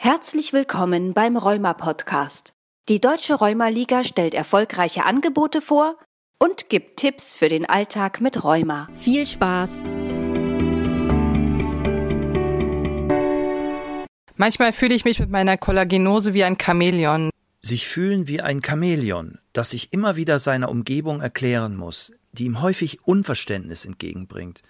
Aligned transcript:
Herzlich 0.00 0.52
willkommen 0.52 1.12
beim 1.12 1.36
Rheuma 1.36 1.74
Podcast. 1.74 2.52
Die 2.88 3.00
Deutsche 3.00 3.34
Rheuma 3.34 3.66
Liga 3.66 4.04
stellt 4.04 4.32
erfolgreiche 4.32 5.04
Angebote 5.04 5.60
vor 5.60 5.98
und 6.38 6.68
gibt 6.68 6.98
Tipps 6.98 7.34
für 7.34 7.48
den 7.48 7.66
Alltag 7.66 8.20
mit 8.20 8.44
Rheuma. 8.44 8.88
Viel 8.92 9.26
Spaß! 9.26 9.86
Manchmal 14.36 14.72
fühle 14.72 14.94
ich 14.94 15.04
mich 15.04 15.18
mit 15.18 15.30
meiner 15.30 15.58
Kollagenose 15.58 16.32
wie 16.32 16.44
ein 16.44 16.58
Chamäleon. 16.62 17.30
Sich 17.60 17.88
fühlen 17.88 18.28
wie 18.28 18.40
ein 18.40 18.62
Chamäleon, 18.64 19.40
das 19.52 19.70
sich 19.70 19.92
immer 19.92 20.14
wieder 20.14 20.38
seiner 20.38 20.68
Umgebung 20.68 21.20
erklären 21.20 21.76
muss, 21.76 22.12
die 22.30 22.44
ihm 22.44 22.62
häufig 22.62 23.04
Unverständnis 23.04 23.84
entgegenbringt. 23.84 24.62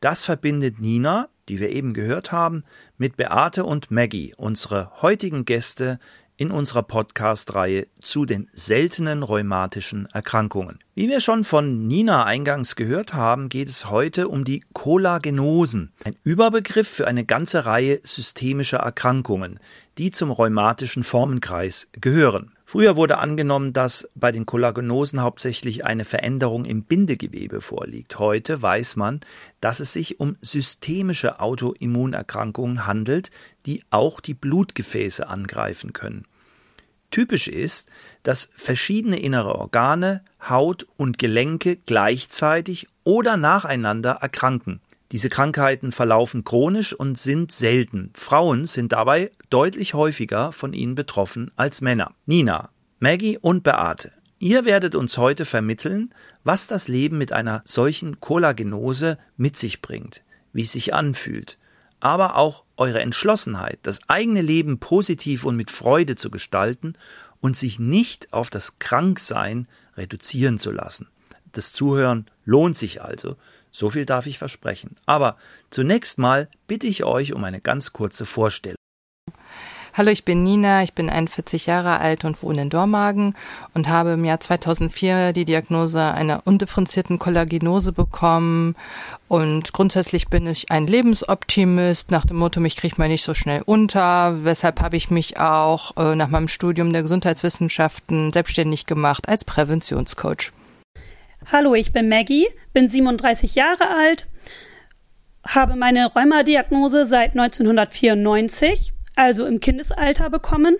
Das 0.00 0.24
verbindet 0.24 0.80
Nina, 0.80 1.28
die 1.48 1.60
wir 1.60 1.70
eben 1.70 1.94
gehört 1.94 2.32
haben, 2.32 2.64
mit 2.98 3.16
Beate 3.16 3.64
und 3.64 3.90
Maggie, 3.90 4.34
unsere 4.36 4.90
heutigen 5.02 5.44
Gäste 5.44 5.98
in 6.36 6.50
unserer 6.50 6.82
Podcast-Reihe 6.82 7.86
zu 8.02 8.26
den 8.26 8.48
seltenen 8.52 9.22
rheumatischen 9.22 10.06
Erkrankungen. 10.12 10.78
Wie 10.94 11.08
wir 11.08 11.20
schon 11.20 11.44
von 11.44 11.86
Nina 11.86 12.24
eingangs 12.24 12.76
gehört 12.76 13.14
haben, 13.14 13.48
geht 13.48 13.68
es 13.68 13.90
heute 13.90 14.28
um 14.28 14.44
die 14.44 14.62
Kollagenosen, 14.72 15.92
ein 16.04 16.16
Überbegriff 16.24 16.88
für 16.88 17.06
eine 17.06 17.24
ganze 17.24 17.64
Reihe 17.64 18.00
systemischer 18.02 18.78
Erkrankungen, 18.78 19.58
die 19.98 20.10
zum 20.10 20.30
rheumatischen 20.30 21.04
Formenkreis 21.04 21.88
gehören. 21.92 22.55
Früher 22.68 22.96
wurde 22.96 23.18
angenommen, 23.18 23.72
dass 23.72 24.10
bei 24.16 24.32
den 24.32 24.44
Kollagenosen 24.44 25.22
hauptsächlich 25.22 25.84
eine 25.86 26.04
Veränderung 26.04 26.64
im 26.64 26.82
Bindegewebe 26.82 27.60
vorliegt. 27.60 28.18
Heute 28.18 28.60
weiß 28.60 28.96
man, 28.96 29.20
dass 29.60 29.78
es 29.78 29.92
sich 29.92 30.18
um 30.18 30.36
systemische 30.40 31.38
Autoimmunerkrankungen 31.38 32.84
handelt, 32.84 33.30
die 33.66 33.84
auch 33.90 34.18
die 34.18 34.34
Blutgefäße 34.34 35.28
angreifen 35.28 35.92
können. 35.92 36.26
Typisch 37.12 37.46
ist, 37.46 37.92
dass 38.24 38.48
verschiedene 38.56 39.20
innere 39.20 39.54
Organe, 39.54 40.24
Haut 40.48 40.88
und 40.96 41.20
Gelenke 41.20 41.76
gleichzeitig 41.76 42.88
oder 43.04 43.36
nacheinander 43.36 44.18
erkranken. 44.20 44.80
Diese 45.16 45.30
Krankheiten 45.30 45.92
verlaufen 45.92 46.44
chronisch 46.44 46.92
und 46.92 47.16
sind 47.16 47.50
selten. 47.50 48.10
Frauen 48.12 48.66
sind 48.66 48.92
dabei 48.92 49.30
deutlich 49.48 49.94
häufiger 49.94 50.52
von 50.52 50.74
ihnen 50.74 50.94
betroffen 50.94 51.50
als 51.56 51.80
Männer. 51.80 52.12
Nina, 52.26 52.68
Maggie 52.98 53.38
und 53.38 53.62
Beate, 53.62 54.12
ihr 54.38 54.66
werdet 54.66 54.94
uns 54.94 55.16
heute 55.16 55.46
vermitteln, 55.46 56.12
was 56.44 56.66
das 56.66 56.86
Leben 56.88 57.16
mit 57.16 57.32
einer 57.32 57.62
solchen 57.64 58.20
Kollagenose 58.20 59.16
mit 59.38 59.56
sich 59.56 59.80
bringt, 59.80 60.22
wie 60.52 60.64
es 60.64 60.72
sich 60.72 60.92
anfühlt, 60.92 61.56
aber 61.98 62.36
auch 62.36 62.64
eure 62.76 63.00
Entschlossenheit, 63.00 63.78
das 63.84 64.00
eigene 64.08 64.42
Leben 64.42 64.80
positiv 64.80 65.46
und 65.46 65.56
mit 65.56 65.70
Freude 65.70 66.16
zu 66.16 66.30
gestalten 66.30 66.92
und 67.40 67.56
sich 67.56 67.78
nicht 67.78 68.34
auf 68.34 68.50
das 68.50 68.78
Kranksein 68.78 69.66
reduzieren 69.96 70.58
zu 70.58 70.72
lassen. 70.72 71.08
Das 71.52 71.72
Zuhören 71.72 72.26
lohnt 72.44 72.76
sich 72.76 73.00
also. 73.00 73.36
So 73.76 73.90
viel 73.90 74.06
darf 74.06 74.26
ich 74.26 74.38
versprechen. 74.38 74.96
Aber 75.04 75.36
zunächst 75.68 76.16
mal 76.18 76.48
bitte 76.66 76.86
ich 76.86 77.04
euch 77.04 77.34
um 77.34 77.44
eine 77.44 77.60
ganz 77.60 77.92
kurze 77.92 78.24
Vorstellung. 78.24 78.78
Hallo, 79.92 80.10
ich 80.10 80.24
bin 80.24 80.42
Nina, 80.44 80.82
ich 80.82 80.94
bin 80.94 81.10
41 81.10 81.66
Jahre 81.66 82.00
alt 82.00 82.24
und 82.24 82.42
wohne 82.42 82.62
in 82.62 82.70
Dormagen 82.70 83.34
und 83.74 83.90
habe 83.90 84.12
im 84.12 84.24
Jahr 84.24 84.40
2004 84.40 85.34
die 85.34 85.44
Diagnose 85.44 86.00
einer 86.00 86.40
undifferenzierten 86.46 87.18
Kollagenose 87.18 87.92
bekommen. 87.92 88.76
Und 89.28 89.74
grundsätzlich 89.74 90.28
bin 90.28 90.46
ich 90.46 90.70
ein 90.70 90.86
Lebensoptimist, 90.86 92.10
nach 92.10 92.24
dem 92.24 92.38
Motto, 92.38 92.60
mich 92.60 92.76
kriegt 92.76 92.96
man 92.96 93.08
nicht 93.08 93.24
so 93.24 93.34
schnell 93.34 93.62
unter. 93.66 94.42
Weshalb 94.42 94.80
habe 94.80 94.96
ich 94.96 95.10
mich 95.10 95.38
auch 95.38 95.94
äh, 95.98 96.16
nach 96.16 96.28
meinem 96.28 96.48
Studium 96.48 96.94
der 96.94 97.02
Gesundheitswissenschaften 97.02 98.32
selbstständig 98.32 98.86
gemacht 98.86 99.28
als 99.28 99.44
Präventionscoach. 99.44 100.52
Hallo, 101.52 101.76
ich 101.76 101.92
bin 101.92 102.08
Maggie, 102.08 102.48
bin 102.72 102.88
37 102.88 103.54
Jahre 103.54 103.88
alt, 103.88 104.26
habe 105.46 105.76
meine 105.76 106.06
Rheumadiagnose 106.06 107.06
seit 107.06 107.38
1994, 107.38 108.92
also 109.14 109.46
im 109.46 109.60
Kindesalter 109.60 110.28
bekommen 110.28 110.76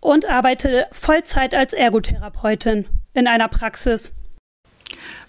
und 0.00 0.24
arbeite 0.24 0.86
Vollzeit 0.92 1.54
als 1.54 1.74
Ergotherapeutin 1.74 2.86
in 3.12 3.26
einer 3.26 3.48
Praxis. 3.48 4.14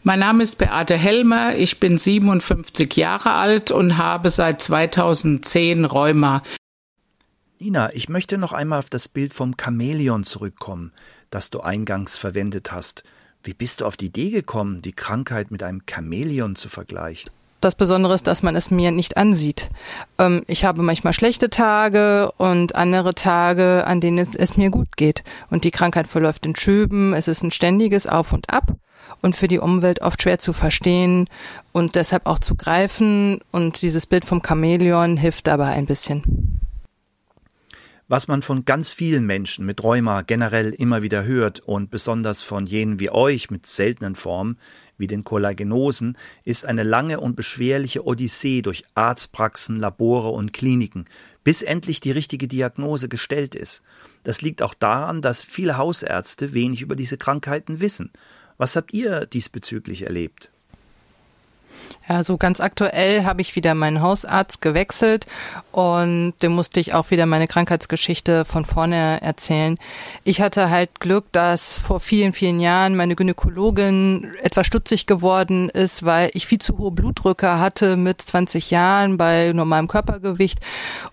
Mein 0.03 0.19
Name 0.19 0.44
ist 0.44 0.58
Beate 0.58 0.96
Helmer, 0.96 1.58
ich 1.58 1.81
bin 1.81 1.97
57 1.97 2.96
Jahre 2.96 3.34
alt 3.34 3.72
und 3.72 3.97
habe 3.97 4.29
seit 4.29 4.62
2010 4.62 5.84
Rheuma. 5.84 6.41
Nina, 7.59 7.94
ich 7.94 8.08
möchte 8.08 8.38
noch 8.38 8.53
einmal 8.53 8.79
auf 8.79 8.90
das 8.90 9.09
Bild 9.09 9.34
vom 9.34 9.56
Chamäleon 9.62 10.24
zurückkommen, 10.24 10.94
das 11.31 11.50
du 11.50 11.59
eingangs 11.59 12.16
verwendet 12.16 12.72
hast. 12.72 13.03
Wie 13.47 13.53
bist 13.53 13.80
du 13.80 13.85
auf 13.85 13.96
die 13.96 14.08
Idee 14.08 14.30
gekommen, 14.30 14.81
die 14.81 14.91
Krankheit 14.91 15.52
mit 15.52 15.63
einem 15.63 15.84
Chamäleon 15.90 16.58
zu 16.58 16.68
vergleichen? 16.68 17.31
Das 17.62 17.75
Besondere 17.75 18.13
ist, 18.13 18.28
dass 18.28 18.44
man 18.44 18.58
es 18.58 18.72
mir 18.72 18.91
nicht 18.91 19.16
ansieht. 19.16 19.69
Ähm, 20.18 20.44
ich 20.47 20.66
habe 20.66 20.84
manchmal 20.84 21.13
schlechte 21.13 21.50
Tage 21.50 22.30
und 22.35 22.75
andere 22.75 23.16
Tage, 23.16 23.88
an 23.88 24.02
denen 24.02 24.18
es, 24.18 24.35
es, 24.35 24.58
mir 24.58 24.69
gut 24.69 24.97
geht. 24.97 25.24
Und 25.50 25.63
die 25.63 25.72
Krankheit 25.72 26.08
verläuft 26.08 26.46
in 26.46 26.58
Schüben. 26.58 27.13
Es 27.13 27.30
ist 27.30 27.41
ein 27.41 27.52
ständiges 27.52 28.06
Auf 28.06 28.34
und 28.34 28.50
Ab 28.50 28.75
und 29.22 29.38
für 29.38 29.47
die 29.47 29.59
Umwelt 29.59 30.02
oft 30.02 30.22
schwer 30.22 30.40
zu 30.40 30.52
verstehen 30.52 31.29
und 31.72 31.96
deshalb 31.96 32.25
auch 32.25 32.40
zu 32.40 32.56
greifen. 32.56 33.40
Und 33.52 33.81
dieses 33.81 34.06
Bild 34.08 34.25
vom 34.25 34.41
Chamäleon 34.46 35.16
hilft 35.16 35.47
dabei 35.47 35.68
ein 35.68 35.85
bisschen. 35.85 36.47
Was 38.09 38.29
man 38.29 38.41
von 38.41 38.63
ganz 38.63 38.91
vielen 38.91 39.25
Menschen 39.25 39.66
mit 39.66 39.84
Rheuma 39.84 40.22
generell 40.22 40.69
immer 40.69 41.01
wieder 41.01 41.25
hört 41.25 41.59
und 41.59 41.91
besonders 41.91 42.41
von 42.41 42.66
jenen 42.66 43.01
wie 43.01 43.09
euch 43.09 43.51
mit 43.51 43.68
seltenen 43.68 44.16
Formen, 44.16 44.57
wie 44.97 45.07
den 45.07 45.25
Kollagenosen, 45.25 46.17
ist 46.46 46.66
eine 46.66 46.84
lange 46.84 47.19
und 47.19 47.35
beschwerliche 47.35 48.06
Odyssee 48.06 48.62
durch 48.62 48.85
Arztpraxen, 48.96 49.78
Labore 49.78 50.29
und 50.29 50.53
Kliniken, 50.53 51.03
bis 51.44 51.62
endlich 51.62 52.00
die 52.00 52.12
richtige 52.12 52.47
Diagnose 52.47 53.09
gestellt 53.09 53.56
ist. 53.56 53.81
Das 54.23 54.41
liegt 54.41 54.62
auch 54.62 54.73
daran, 54.73 55.22
dass 55.22 55.44
viele 55.44 55.78
Hausärzte 55.78 56.53
wenig 56.53 56.81
über 56.81 56.96
diese 56.96 57.17
Krankheiten 57.17 57.81
wissen. 57.81 58.13
Was 58.56 58.78
habt 58.78 58.94
ihr 58.94 59.25
diesbezüglich 59.25 60.03
erlebt? 60.03 60.51
Ja, 62.09 62.24
so 62.24 62.38
ganz 62.38 62.62
aktuell 62.62 63.25
habe 63.25 63.42
ich 63.42 63.56
wieder 63.56 63.75
meinen 63.75 64.02
Hausarzt 64.02 64.62
gewechselt 64.62 65.28
und 65.72 66.34
dem 66.42 66.53
musste 66.53 66.80
ich 66.80 66.94
auch 66.94 67.12
wieder 67.12 67.25
meine 67.25 67.48
Krankheitsgeschichte 67.48 68.46
von 68.46 68.64
vorne 68.64 69.22
erzählen. 69.22 69.78
Ich 70.24 70.40
hatte 70.40 70.70
halt 70.70 71.02
Glück, 71.02 71.26
dass 71.34 71.78
vor 71.78 72.00
vielen, 72.00 72.31
vielen 72.31 72.62
Jahren 72.62 72.96
meine 72.96 73.16
Gynäkologin 73.16 74.31
etwas 74.42 74.68
stutzig 74.68 75.06
geworden 75.06 75.70
ist, 75.70 76.06
weil 76.06 76.30
ich 76.34 76.47
viel 76.47 76.59
zu 76.59 76.78
hohe 76.78 76.92
Blutdrücke 76.92 77.59
hatte 77.59 77.97
mit 77.97 78.22
20 78.22 78.72
Jahren 78.72 79.18
bei 79.18 79.52
normalem 79.53 79.90
Körpergewicht 79.90 80.59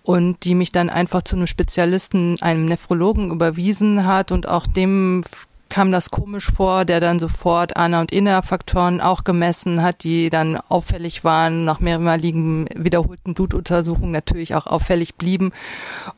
und 0.05 0.45
die 0.45 0.55
mich 0.55 0.71
dann 0.71 0.91
einfach 0.91 1.23
zu 1.23 1.35
einem 1.35 1.49
Spezialisten, 1.49 2.41
einem 2.41 2.67
Nephrologen 2.67 3.31
überwiesen 3.31 4.07
hat 4.07 4.31
und 4.31 4.49
auch 4.49 4.67
dem 4.67 5.23
kam 5.69 5.91
das 5.91 6.11
komisch 6.11 6.51
vor, 6.53 6.85
der 6.85 7.01
dann 7.01 7.19
sofort 7.19 7.77
Ana- 7.77 8.01
und 8.01 8.13
Inner-Faktoren 8.13 9.01
auch 9.01 9.25
gemessen 9.25 9.83
hat, 9.83 10.05
die 10.05 10.31
dann 10.31 10.57
auffällig 10.57 11.25
waren, 11.25 11.65
nach 11.65 11.81
mehrmaligen 11.81 12.69
wiederholten 12.75 13.35
Blutuntersuchungen 13.35 14.13
natürlich 14.13 14.55
auch 14.55 14.67
auffällig 14.67 15.17
blieben. 15.17 15.53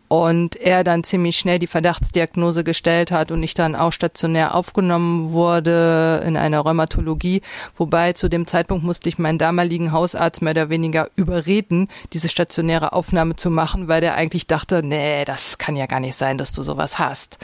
Und 0.09 0.57
er 0.57 0.85
dann 0.85 1.05
ziemlich 1.05 1.37
schnell 1.37 1.59
die 1.59 1.67
Verdachtsdiagnose 1.67 2.65
gestellt 2.65 3.11
hat 3.11 3.31
und 3.31 3.43
ich 3.43 3.55
dann 3.55 3.75
auch 3.75 3.93
stationär 3.93 4.55
aufgenommen 4.55 5.31
wurde 5.31 6.23
in 6.27 6.37
einer 6.37 6.61
Rheumatologie. 6.61 7.43
Wobei 7.77 8.13
zu 8.13 8.29
dem 8.29 8.47
Zeitpunkt 8.47 8.85
musste 8.85 9.09
ich 9.09 9.19
meinen 9.19 9.39
damaligen 9.39 9.91
Hausarzt 9.91 10.43
mehr 10.43 10.53
oder 10.53 10.71
weniger 10.71 11.09
überreden, 11.17 11.89
diese 12.13 12.29
stationäre 12.29 12.93
Aufnahme 12.93 13.37
zu 13.37 13.51
machen, 13.51 13.89
weil 13.89 14.01
der 14.01 14.15
eigentlich 14.15 14.47
dachte, 14.47 14.83
nee, 14.85 15.25
das 15.25 15.59
kann 15.59 15.77
ja 15.77 15.87
gar 15.87 16.01
nicht 16.01 16.17
sein, 16.17 16.39
dass 16.39 16.53
du 16.53 16.63
sowas 16.63 16.99
hast. 16.99 17.39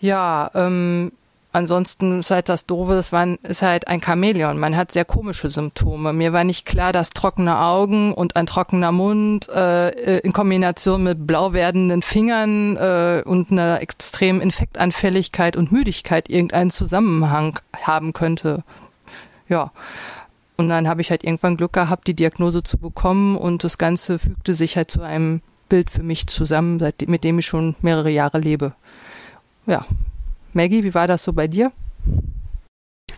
Ja, 0.00 0.50
ähm, 0.54 1.12
ansonsten 1.52 2.20
ist 2.20 2.30
halt 2.30 2.48
das 2.48 2.66
Doofe, 2.66 2.94
es 2.94 3.12
war, 3.12 3.26
ist 3.42 3.62
halt 3.62 3.88
ein 3.88 4.00
Chamäleon. 4.00 4.58
Man 4.58 4.76
hat 4.76 4.92
sehr 4.92 5.04
komische 5.04 5.50
Symptome. 5.50 6.12
Mir 6.12 6.32
war 6.32 6.44
nicht 6.44 6.64
klar, 6.64 6.92
dass 6.92 7.10
trockene 7.10 7.58
Augen 7.58 8.14
und 8.14 8.36
ein 8.36 8.46
trockener 8.46 8.92
Mund 8.92 9.48
äh, 9.48 10.18
in 10.18 10.32
Kombination 10.32 11.02
mit 11.02 11.26
blau 11.26 11.52
werdenden 11.52 12.02
Fingern 12.02 12.76
äh, 12.76 13.22
und 13.24 13.50
einer 13.50 13.80
extremen 13.82 14.40
Infektanfälligkeit 14.40 15.56
und 15.56 15.72
Müdigkeit 15.72 16.28
irgendeinen 16.28 16.70
Zusammenhang 16.70 17.58
haben 17.82 18.12
könnte. 18.12 18.62
Ja. 19.48 19.72
Und 20.56 20.68
dann 20.68 20.88
habe 20.88 21.00
ich 21.00 21.10
halt 21.10 21.24
irgendwann 21.24 21.56
Glück 21.56 21.72
gehabt, 21.72 22.06
die 22.06 22.14
Diagnose 22.14 22.62
zu 22.62 22.76
bekommen 22.76 23.34
und 23.36 23.64
das 23.64 23.78
Ganze 23.78 24.18
fügte 24.18 24.54
sich 24.54 24.76
halt 24.76 24.90
zu 24.90 25.00
einem 25.00 25.40
Bild 25.70 25.88
für 25.88 26.02
mich 26.02 26.26
zusammen, 26.26 26.78
seit, 26.78 27.08
mit 27.08 27.24
dem 27.24 27.38
ich 27.38 27.46
schon 27.46 27.76
mehrere 27.80 28.10
Jahre 28.10 28.38
lebe. 28.38 28.74
Ja. 29.70 29.86
Maggie, 30.52 30.82
wie 30.82 30.94
war 30.94 31.06
das 31.06 31.22
so 31.22 31.32
bei 31.32 31.46
dir? 31.46 31.70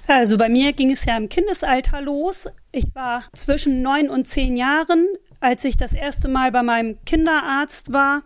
Also 0.07 0.37
bei 0.37 0.51
mir 0.51 0.75
ging 0.75 0.91
es 0.91 1.07
ja 1.07 1.17
im 1.17 1.31
Kindesalter 1.31 2.03
los. 2.03 2.47
Ich 2.73 2.95
war 2.95 3.25
zwischen 3.33 3.81
neun 3.81 4.11
und 4.11 4.27
zehn 4.27 4.59
Jahren, 4.59 5.07
als 5.41 5.65
ich 5.65 5.79
das 5.79 5.95
erste 5.95 6.29
Mal 6.29 6.53
bei 6.53 6.63
meinem 6.63 7.03
Kinderarzt 7.07 7.95
war, 7.95 8.23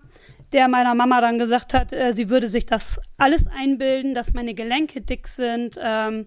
der 0.52 0.66
meiner 0.66 0.96
Mama 0.96 1.20
dann 1.20 1.38
gesagt 1.38 1.72
hat, 1.72 1.92
äh, 1.92 2.12
sie 2.12 2.28
würde 2.28 2.48
sich 2.48 2.66
das 2.66 3.00
alles 3.16 3.46
einbilden, 3.46 4.12
dass 4.12 4.32
meine 4.32 4.54
Gelenke 4.54 5.02
dick 5.02 5.28
sind. 5.28 5.78
Ähm, 5.80 6.26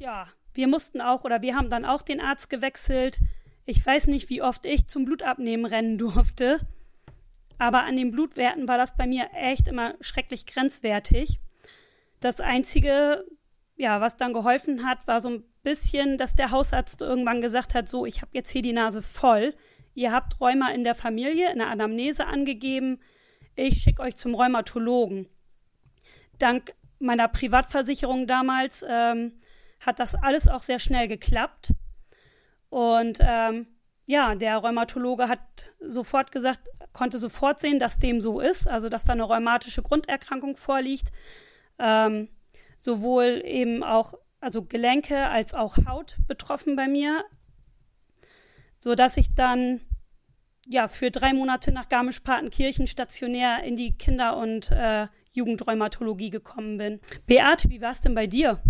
ja, 0.00 0.26
wir 0.52 0.66
mussten 0.66 1.00
auch 1.00 1.22
oder 1.22 1.42
wir 1.42 1.54
haben 1.54 1.70
dann 1.70 1.84
auch 1.84 2.02
den 2.02 2.20
Arzt 2.20 2.50
gewechselt. 2.50 3.20
Ich 3.66 3.86
weiß 3.86 4.08
nicht, 4.08 4.30
wie 4.30 4.42
oft 4.42 4.66
ich 4.66 4.88
zum 4.88 5.04
Blutabnehmen 5.04 5.64
rennen 5.64 5.96
durfte, 5.96 6.58
aber 7.58 7.84
an 7.84 7.96
den 7.96 8.10
Blutwerten 8.10 8.68
war 8.68 8.78
das 8.78 8.96
bei 8.96 9.06
mir 9.06 9.30
echt 9.34 9.68
immer 9.68 9.94
schrecklich 10.00 10.46
grenzwertig. 10.46 11.40
Das 12.20 12.40
einzige, 12.40 13.24
ja, 13.76 14.00
was 14.00 14.16
dann 14.16 14.32
geholfen 14.32 14.86
hat, 14.86 15.06
war 15.06 15.20
so 15.20 15.30
ein 15.30 15.44
bisschen, 15.62 16.18
dass 16.18 16.34
der 16.34 16.50
Hausarzt 16.50 17.00
irgendwann 17.00 17.40
gesagt 17.40 17.74
hat, 17.74 17.88
so, 17.88 18.06
ich 18.06 18.22
habe 18.22 18.30
jetzt 18.32 18.50
hier 18.50 18.62
die 18.62 18.72
Nase 18.72 19.02
voll. 19.02 19.54
Ihr 19.94 20.12
habt 20.12 20.40
Rheuma 20.40 20.70
in 20.70 20.84
der 20.84 20.94
Familie, 20.94 21.50
in 21.52 21.58
der 21.58 21.68
Anamnese 21.68 22.26
angegeben. 22.26 23.00
Ich 23.54 23.82
schicke 23.82 24.02
euch 24.02 24.16
zum 24.16 24.34
Rheumatologen. 24.34 25.28
Dank 26.38 26.74
meiner 26.98 27.28
Privatversicherung 27.28 28.26
damals 28.26 28.84
ähm, 28.88 29.32
hat 29.80 29.98
das 29.98 30.14
alles 30.14 30.48
auch 30.48 30.62
sehr 30.62 30.78
schnell 30.78 31.08
geklappt. 31.08 31.72
Und 32.70 33.18
ähm, 33.20 33.66
ja, 34.06 34.34
der 34.34 34.58
Rheumatologe 34.58 35.28
hat 35.28 35.72
sofort 35.80 36.32
gesagt, 36.32 36.68
konnte 36.92 37.18
sofort 37.18 37.60
sehen, 37.60 37.78
dass 37.78 37.98
dem 37.98 38.20
so 38.20 38.40
ist, 38.40 38.68
also 38.68 38.88
dass 38.88 39.04
da 39.04 39.12
eine 39.12 39.24
rheumatische 39.24 39.82
Grunderkrankung 39.82 40.56
vorliegt. 40.56 41.10
Ähm, 41.78 42.28
sowohl 42.78 43.42
eben 43.44 43.82
auch, 43.82 44.14
also 44.40 44.62
Gelenke 44.64 45.28
als 45.28 45.54
auch 45.54 45.76
Haut 45.86 46.16
betroffen 46.26 46.76
bei 46.76 46.88
mir, 46.88 47.24
so 48.78 48.94
dass 48.94 49.16
ich 49.16 49.34
dann 49.34 49.80
ja 50.66 50.88
für 50.88 51.10
drei 51.10 51.32
Monate 51.32 51.72
nach 51.72 51.88
Garmisch-Partenkirchen 51.88 52.86
stationär 52.86 53.62
in 53.64 53.76
die 53.76 53.96
Kinder- 53.96 54.36
und 54.36 54.70
äh, 54.70 55.06
Jugendrheumatologie 55.32 56.30
gekommen 56.30 56.78
bin. 56.78 57.00
Beat, 57.26 57.68
wie 57.70 57.80
war 57.80 57.92
es 57.92 58.00
denn 58.00 58.14
bei 58.14 58.26
dir? 58.26 58.60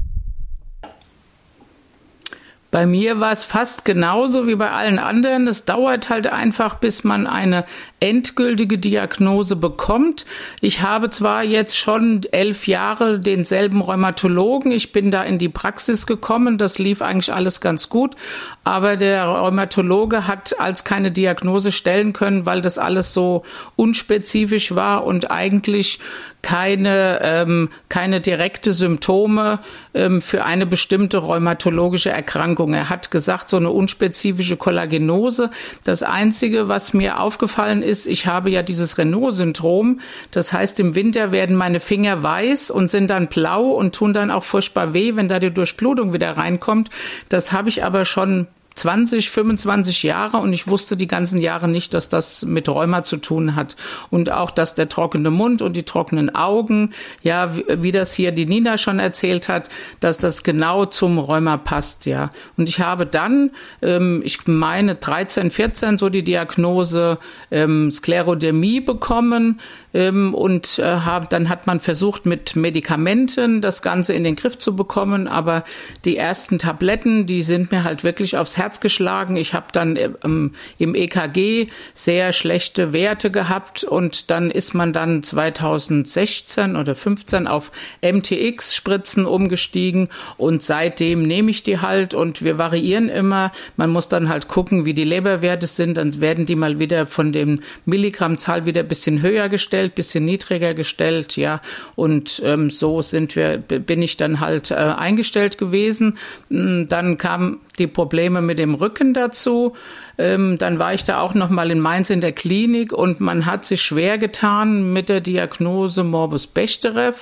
Bei 2.72 2.86
mir 2.86 3.20
war 3.20 3.32
es 3.32 3.44
fast 3.44 3.84
genauso 3.84 4.46
wie 4.46 4.54
bei 4.54 4.70
allen 4.70 4.98
anderen. 4.98 5.46
Es 5.46 5.66
dauert 5.66 6.08
halt 6.08 6.26
einfach, 6.26 6.76
bis 6.76 7.04
man 7.04 7.26
eine 7.26 7.66
endgültige 8.00 8.78
Diagnose 8.78 9.56
bekommt. 9.56 10.24
Ich 10.62 10.80
habe 10.80 11.10
zwar 11.10 11.44
jetzt 11.44 11.76
schon 11.76 12.22
elf 12.32 12.66
Jahre 12.66 13.20
denselben 13.20 13.82
Rheumatologen. 13.82 14.72
Ich 14.72 14.90
bin 14.90 15.10
da 15.10 15.22
in 15.22 15.38
die 15.38 15.50
Praxis 15.50 16.06
gekommen. 16.06 16.56
Das 16.56 16.78
lief 16.78 17.02
eigentlich 17.02 17.34
alles 17.34 17.60
ganz 17.60 17.90
gut. 17.90 18.16
Aber 18.64 18.96
der 18.96 19.26
Rheumatologe 19.26 20.26
hat 20.26 20.58
als 20.58 20.82
keine 20.82 21.12
Diagnose 21.12 21.72
stellen 21.72 22.14
können, 22.14 22.46
weil 22.46 22.62
das 22.62 22.78
alles 22.78 23.12
so 23.12 23.42
unspezifisch 23.76 24.74
war 24.74 25.04
und 25.04 25.30
eigentlich 25.30 26.00
keine, 26.42 27.20
ähm, 27.22 27.70
keine 27.88 28.20
direkte 28.20 28.72
Symptome 28.72 29.60
ähm, 29.94 30.20
für 30.20 30.44
eine 30.44 30.66
bestimmte 30.66 31.18
rheumatologische 31.18 32.10
Erkrankung. 32.10 32.74
Er 32.74 32.88
hat 32.88 33.12
gesagt, 33.12 33.48
so 33.48 33.56
eine 33.56 33.70
unspezifische 33.70 34.56
Kollagenose. 34.56 35.50
Das 35.84 36.02
Einzige, 36.02 36.68
was 36.68 36.92
mir 36.94 37.20
aufgefallen 37.20 37.82
ist, 37.82 38.06
ich 38.06 38.26
habe 38.26 38.50
ja 38.50 38.62
dieses 38.62 38.98
Renault-Syndrom. 38.98 40.00
Das 40.32 40.52
heißt, 40.52 40.80
im 40.80 40.96
Winter 40.96 41.30
werden 41.30 41.54
meine 41.54 41.78
Finger 41.78 42.22
weiß 42.22 42.72
und 42.72 42.90
sind 42.90 43.08
dann 43.08 43.28
blau 43.28 43.70
und 43.70 43.94
tun 43.94 44.12
dann 44.12 44.32
auch 44.32 44.44
furchtbar 44.44 44.94
weh, 44.94 45.14
wenn 45.14 45.28
da 45.28 45.38
die 45.38 45.54
Durchblutung 45.54 46.12
wieder 46.12 46.36
reinkommt. 46.36 46.90
Das 47.28 47.52
habe 47.52 47.68
ich 47.68 47.84
aber 47.84 48.04
schon 48.04 48.48
20, 48.74 49.30
25 49.30 50.02
Jahre 50.02 50.38
und 50.38 50.52
ich 50.52 50.66
wusste 50.66 50.96
die 50.96 51.06
ganzen 51.06 51.40
Jahre 51.40 51.68
nicht, 51.68 51.94
dass 51.94 52.08
das 52.08 52.44
mit 52.44 52.68
Rheuma 52.68 53.04
zu 53.04 53.16
tun 53.16 53.54
hat. 53.56 53.76
Und 54.10 54.30
auch, 54.30 54.50
dass 54.50 54.74
der 54.74 54.88
trockene 54.88 55.30
Mund 55.30 55.62
und 55.62 55.76
die 55.76 55.82
trockenen 55.82 56.34
Augen, 56.34 56.90
ja, 57.22 57.56
wie, 57.56 57.64
wie 57.68 57.92
das 57.92 58.14
hier 58.14 58.32
die 58.32 58.46
Nina 58.46 58.78
schon 58.78 58.98
erzählt 58.98 59.48
hat, 59.48 59.68
dass 60.00 60.18
das 60.18 60.42
genau 60.42 60.86
zum 60.86 61.18
Rheuma 61.18 61.56
passt, 61.56 62.06
ja. 62.06 62.30
Und 62.56 62.68
ich 62.68 62.80
habe 62.80 63.06
dann, 63.06 63.50
ähm, 63.82 64.22
ich 64.24 64.46
meine 64.46 64.94
13, 64.94 65.50
14 65.50 65.98
so 65.98 66.08
die 66.08 66.24
Diagnose 66.24 67.18
ähm, 67.50 67.90
Sklerodermie 67.90 68.80
bekommen 68.80 69.60
ähm, 69.94 70.34
und 70.34 70.78
äh, 70.78 70.82
hab, 70.84 71.30
dann 71.30 71.48
hat 71.48 71.66
man 71.66 71.80
versucht 71.80 72.26
mit 72.26 72.56
Medikamenten 72.56 73.60
das 73.60 73.82
Ganze 73.82 74.14
in 74.14 74.24
den 74.24 74.36
Griff 74.36 74.58
zu 74.58 74.76
bekommen, 74.76 75.28
aber 75.28 75.64
die 76.04 76.16
ersten 76.16 76.58
Tabletten, 76.58 77.26
die 77.26 77.42
sind 77.42 77.70
mir 77.70 77.84
halt 77.84 78.04
wirklich 78.04 78.36
aufs 78.36 78.56
Herz 78.62 78.78
geschlagen. 78.78 79.34
Ich 79.34 79.54
habe 79.54 79.66
dann 79.72 79.96
ähm, 79.96 80.52
im 80.78 80.94
EKG 80.94 81.66
sehr 81.94 82.32
schlechte 82.32 82.92
Werte 82.92 83.32
gehabt 83.32 83.82
und 83.82 84.30
dann 84.30 84.52
ist 84.52 84.72
man 84.72 84.92
dann 84.92 85.24
2016 85.24 86.76
oder 86.76 86.94
15 86.94 87.48
auf 87.48 87.72
MTX-Spritzen 88.02 89.26
umgestiegen 89.26 90.08
und 90.36 90.62
seitdem 90.62 91.22
nehme 91.24 91.50
ich 91.50 91.64
die 91.64 91.80
halt 91.80 92.14
und 92.14 92.44
wir 92.44 92.56
variieren 92.56 93.08
immer. 93.08 93.50
Man 93.76 93.90
muss 93.90 94.06
dann 94.06 94.28
halt 94.28 94.46
gucken, 94.46 94.84
wie 94.84 94.94
die 94.94 95.04
Leberwerte 95.04 95.66
sind, 95.66 95.96
dann 95.96 96.20
werden 96.20 96.46
die 96.46 96.56
mal 96.56 96.78
wieder 96.78 97.06
von 97.06 97.32
dem 97.32 97.60
Milligrammzahl 97.84 98.64
wieder 98.64 98.82
ein 98.82 98.88
bisschen 98.88 99.22
höher 99.22 99.48
gestellt, 99.48 99.96
bisschen 99.96 100.24
niedriger 100.24 100.74
gestellt, 100.74 101.36
ja. 101.36 101.60
Und 101.96 102.40
ähm, 102.44 102.70
so 102.70 103.02
sind 103.02 103.34
wir, 103.34 103.58
bin 103.58 104.02
ich 104.02 104.16
dann 104.16 104.38
halt 104.38 104.70
äh, 104.70 104.74
eingestellt 104.74 105.58
gewesen. 105.58 106.16
Hm, 106.48 106.86
dann 106.88 107.18
kamen 107.18 107.58
die 107.78 107.86
Probleme 107.86 108.42
mit 108.42 108.58
dem 108.58 108.74
Rücken 108.74 109.14
dazu. 109.14 109.74
Ähm, 110.18 110.58
dann 110.58 110.78
war 110.78 110.94
ich 110.94 111.04
da 111.04 111.20
auch 111.20 111.34
noch 111.34 111.48
mal 111.48 111.70
in 111.70 111.80
Mainz 111.80 112.10
in 112.10 112.20
der 112.20 112.32
Klinik 112.32 112.92
und 112.92 113.20
man 113.20 113.46
hat 113.46 113.64
sich 113.64 113.82
schwer 113.82 114.18
getan 114.18 114.92
mit 114.92 115.08
der 115.08 115.20
Diagnose 115.20 116.04
Morbus 116.04 116.46
Bechterew, 116.46 117.14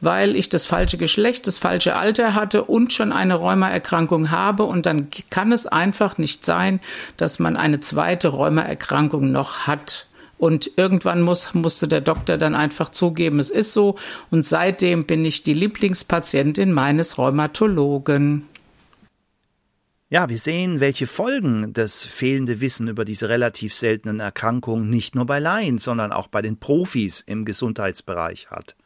weil 0.00 0.36
ich 0.36 0.48
das 0.48 0.66
falsche 0.66 0.98
Geschlecht, 0.98 1.46
das 1.46 1.58
falsche 1.58 1.96
Alter 1.96 2.34
hatte 2.34 2.64
und 2.64 2.92
schon 2.92 3.12
eine 3.12 3.34
Rheumaerkrankung 3.34 4.30
habe 4.30 4.64
und 4.64 4.84
dann 4.84 5.08
kann 5.30 5.52
es 5.52 5.66
einfach 5.66 6.18
nicht 6.18 6.44
sein, 6.44 6.80
dass 7.16 7.38
man 7.38 7.56
eine 7.56 7.80
zweite 7.80 8.28
Rheumaerkrankung 8.28 9.32
noch 9.32 9.66
hat. 9.66 10.06
Und 10.38 10.72
irgendwann 10.76 11.22
muss, 11.22 11.54
musste 11.54 11.88
der 11.88 12.02
Doktor 12.02 12.36
dann 12.36 12.54
einfach 12.54 12.90
zugeben, 12.90 13.38
es 13.38 13.48
ist 13.48 13.72
so. 13.72 13.96
Und 14.30 14.44
seitdem 14.44 15.06
bin 15.06 15.24
ich 15.24 15.44
die 15.44 15.54
Lieblingspatientin 15.54 16.72
meines 16.72 17.16
Rheumatologen. 17.16 18.46
Ja, 20.08 20.28
wir 20.28 20.38
sehen, 20.38 20.78
welche 20.78 21.08
Folgen 21.08 21.72
das 21.72 22.04
fehlende 22.04 22.60
Wissen 22.60 22.86
über 22.86 23.04
diese 23.04 23.28
relativ 23.28 23.74
seltenen 23.74 24.20
Erkrankungen 24.20 24.88
nicht 24.88 25.16
nur 25.16 25.26
bei 25.26 25.40
Laien, 25.40 25.78
sondern 25.78 26.12
auch 26.12 26.28
bei 26.28 26.42
den 26.42 26.60
Profis 26.60 27.22
im 27.22 27.44
Gesundheitsbereich 27.44 28.48
hat. 28.48 28.76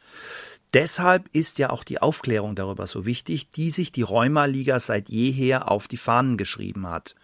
Deshalb 0.72 1.28
ist 1.32 1.58
ja 1.58 1.68
auch 1.68 1.84
die 1.84 2.00
Aufklärung 2.00 2.54
darüber 2.54 2.86
so 2.86 3.04
wichtig, 3.04 3.50
die 3.50 3.70
sich 3.70 3.92
die 3.92 4.00
Rheumaliga 4.00 4.80
seit 4.80 5.10
jeher 5.10 5.70
auf 5.70 5.88
die 5.88 5.98
Fahnen 5.98 6.38
geschrieben 6.38 6.88
hat. 6.88 7.14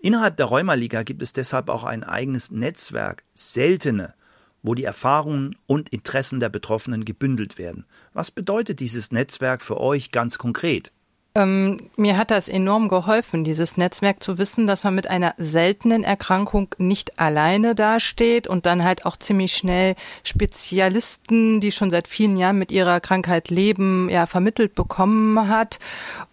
Innerhalb 0.00 0.36
der 0.36 0.46
Rheumaliga 0.46 1.04
gibt 1.04 1.22
es 1.22 1.32
deshalb 1.32 1.68
auch 1.68 1.84
ein 1.84 2.02
eigenes 2.02 2.50
Netzwerk, 2.50 3.22
seltene, 3.34 4.14
wo 4.64 4.74
die 4.74 4.82
Erfahrungen 4.82 5.54
und 5.66 5.90
Interessen 5.90 6.40
der 6.40 6.48
Betroffenen 6.48 7.04
gebündelt 7.04 7.56
werden. 7.56 7.86
Was 8.14 8.32
bedeutet 8.32 8.80
dieses 8.80 9.12
Netzwerk 9.12 9.62
für 9.62 9.78
euch 9.78 10.10
ganz 10.10 10.38
konkret? 10.38 10.90
Ähm, 11.34 11.88
mir 11.96 12.18
hat 12.18 12.30
das 12.30 12.50
enorm 12.50 12.88
geholfen, 12.88 13.42
dieses 13.42 13.78
Netzwerk 13.78 14.22
zu 14.22 14.36
wissen, 14.36 14.66
dass 14.66 14.84
man 14.84 14.94
mit 14.94 15.08
einer 15.08 15.34
seltenen 15.38 16.04
Erkrankung 16.04 16.74
nicht 16.76 17.18
alleine 17.18 17.74
dasteht 17.74 18.46
und 18.46 18.66
dann 18.66 18.84
halt 18.84 19.06
auch 19.06 19.16
ziemlich 19.16 19.54
schnell 19.54 19.94
Spezialisten, 20.24 21.60
die 21.60 21.72
schon 21.72 21.90
seit 21.90 22.06
vielen 22.06 22.36
Jahren 22.36 22.58
mit 22.58 22.70
ihrer 22.70 23.00
Krankheit 23.00 23.48
leben, 23.48 24.10
ja, 24.10 24.26
vermittelt 24.26 24.74
bekommen 24.74 25.48
hat. 25.48 25.78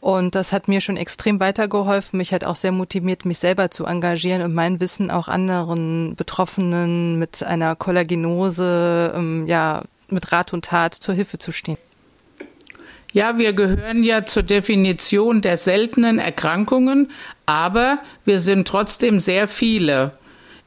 Und 0.01 0.36
das 0.36 0.51
hat 0.51 0.68
mir 0.68 0.82
schon 0.82 0.98
extrem 0.98 1.39
weitergeholfen. 1.39 2.18
Mich 2.18 2.34
hat 2.34 2.44
auch 2.44 2.58
sehr 2.58 2.74
motiviert, 2.74 3.24
mich 3.24 3.39
selber 3.39 3.72
zu 3.72 3.86
engagieren 3.86 4.41
und 4.41 4.53
mein 4.53 4.82
Wissen 4.82 5.12
auch 5.12 5.29
anderen 5.29 6.18
Betroffenen 6.18 7.18
mit 7.18 7.41
einer 7.41 7.77
Kollagenose, 7.77 9.13
ähm, 9.15 9.48
ja, 9.48 9.84
mit 10.10 10.29
Rat 10.34 10.51
und 10.51 10.65
Tat 10.65 10.94
zur 10.94 11.15
Hilfe 11.15 11.38
zu 11.38 11.53
stehen. 11.53 11.77
Ja, 13.12 13.39
wir 13.39 13.54
gehören 13.54 14.04
ja 14.04 14.25
zur 14.25 14.44
Definition 14.44 15.42
der 15.42 15.58
seltenen 15.58 16.20
Erkrankungen, 16.20 17.10
aber 17.48 18.00
wir 18.24 18.39
sind 18.39 18.68
trotzdem 18.68 19.20
sehr 19.20 19.48
viele. 19.48 20.13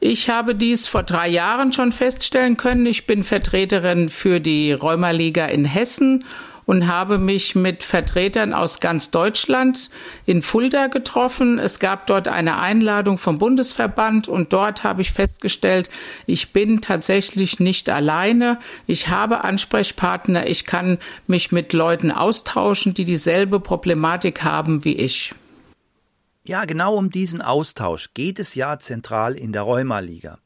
Ich 0.01 0.29
habe 0.29 0.53
dies 0.53 0.89
vor 0.89 1.03
drei 1.03 1.29
Jahren 1.29 1.71
schon 1.71 1.93
feststellen 1.93 2.57
können. 2.57 2.85
Ich 2.85 3.07
bin 3.07 3.23
Vertreterin 3.23 4.09
für 4.09 4.41
die 4.41 4.73
Rheumaliga 4.73 5.45
in 5.45 5.63
Hessen 5.63 6.25
und 6.65 6.87
habe 6.87 7.17
mich 7.17 7.55
mit 7.55 7.83
Vertretern 7.83 8.53
aus 8.53 8.79
ganz 8.79 9.11
Deutschland 9.11 9.89
in 10.25 10.41
Fulda 10.41 10.87
getroffen. 10.87 11.59
Es 11.59 11.79
gab 11.79 12.07
dort 12.07 12.27
eine 12.27 12.59
Einladung 12.59 13.17
vom 13.17 13.37
Bundesverband 13.37 14.27
und 14.27 14.53
dort 14.53 14.83
habe 14.83 15.01
ich 15.01 15.11
festgestellt, 15.11 15.89
ich 16.25 16.53
bin 16.53 16.81
tatsächlich 16.81 17.59
nicht 17.59 17.89
alleine. 17.89 18.59
Ich 18.87 19.09
habe 19.09 19.43
Ansprechpartner. 19.43 20.47
Ich 20.47 20.65
kann 20.65 20.97
mich 21.27 21.51
mit 21.51 21.73
Leuten 21.73 22.11
austauschen, 22.11 22.93
die 22.93 23.05
dieselbe 23.05 23.59
Problematik 23.59 24.43
haben 24.43 24.83
wie 24.85 24.95
ich. 24.95 25.33
Ja, 26.45 26.65
genau 26.65 26.95
um 26.95 27.09
diesen 27.09 27.41
Austausch 27.41 28.13
geht 28.13 28.37
es 28.37 28.53
ja 28.55 28.77
zentral 28.77 29.35
in 29.35 29.53
der 29.53 29.61
Rheumaliga. 29.61 30.39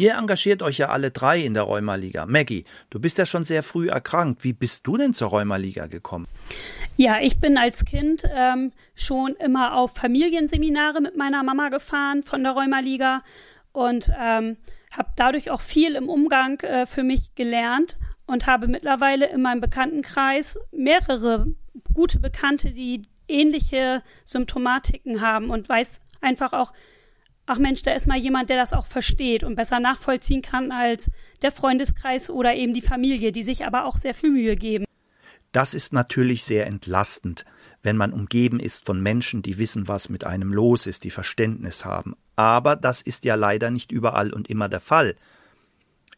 Ihr 0.00 0.14
engagiert 0.14 0.62
euch 0.62 0.78
ja 0.78 0.88
alle 0.88 1.10
drei 1.10 1.40
in 1.40 1.52
der 1.52 1.64
Rheumaliga. 1.64 2.24
Maggie, 2.24 2.64
du 2.88 2.98
bist 2.98 3.18
ja 3.18 3.26
schon 3.26 3.44
sehr 3.44 3.62
früh 3.62 3.90
erkrankt. 3.90 4.44
Wie 4.44 4.54
bist 4.54 4.86
du 4.86 4.96
denn 4.96 5.12
zur 5.12 5.28
Rheumaliga 5.28 5.88
gekommen? 5.88 6.26
Ja, 6.96 7.18
ich 7.20 7.38
bin 7.38 7.58
als 7.58 7.84
Kind 7.84 8.22
ähm, 8.34 8.72
schon 8.94 9.34
immer 9.34 9.76
auf 9.76 9.94
Familienseminare 9.94 11.02
mit 11.02 11.18
meiner 11.18 11.42
Mama 11.42 11.68
gefahren 11.68 12.22
von 12.22 12.42
der 12.42 12.52
Rheumaliga 12.52 13.22
und 13.72 14.10
ähm, 14.18 14.56
habe 14.90 15.10
dadurch 15.16 15.50
auch 15.50 15.60
viel 15.60 15.94
im 15.96 16.08
Umgang 16.08 16.58
äh, 16.60 16.86
für 16.86 17.02
mich 17.02 17.34
gelernt 17.34 17.98
und 18.24 18.46
habe 18.46 18.68
mittlerweile 18.68 19.26
in 19.26 19.42
meinem 19.42 19.60
Bekanntenkreis 19.60 20.58
mehrere 20.72 21.52
gute 21.92 22.20
Bekannte, 22.20 22.70
die 22.70 23.02
ähnliche 23.28 24.02
Symptomatiken 24.24 25.20
haben 25.20 25.50
und 25.50 25.68
weiß 25.68 26.00
einfach 26.22 26.54
auch, 26.54 26.72
ach 27.50 27.58
Mensch, 27.58 27.82
da 27.82 27.92
ist 27.92 28.06
mal 28.06 28.16
jemand, 28.16 28.48
der 28.48 28.56
das 28.56 28.72
auch 28.72 28.86
versteht 28.86 29.42
und 29.42 29.56
besser 29.56 29.80
nachvollziehen 29.80 30.40
kann 30.40 30.70
als 30.70 31.10
der 31.42 31.50
Freundeskreis 31.50 32.30
oder 32.30 32.54
eben 32.54 32.74
die 32.74 32.80
Familie, 32.80 33.32
die 33.32 33.42
sich 33.42 33.66
aber 33.66 33.86
auch 33.86 33.96
sehr 33.96 34.14
viel 34.14 34.30
Mühe 34.30 34.54
geben. 34.54 34.84
Das 35.50 35.74
ist 35.74 35.92
natürlich 35.92 36.44
sehr 36.44 36.68
entlastend, 36.68 37.44
wenn 37.82 37.96
man 37.96 38.12
umgeben 38.12 38.60
ist 38.60 38.86
von 38.86 39.02
Menschen, 39.02 39.42
die 39.42 39.58
wissen, 39.58 39.88
was 39.88 40.08
mit 40.08 40.22
einem 40.24 40.52
los 40.52 40.86
ist, 40.86 41.02
die 41.02 41.10
Verständnis 41.10 41.84
haben. 41.84 42.14
Aber 42.36 42.76
das 42.76 43.02
ist 43.02 43.24
ja 43.24 43.34
leider 43.34 43.72
nicht 43.72 43.90
überall 43.90 44.32
und 44.32 44.48
immer 44.48 44.68
der 44.68 44.78
Fall. 44.78 45.16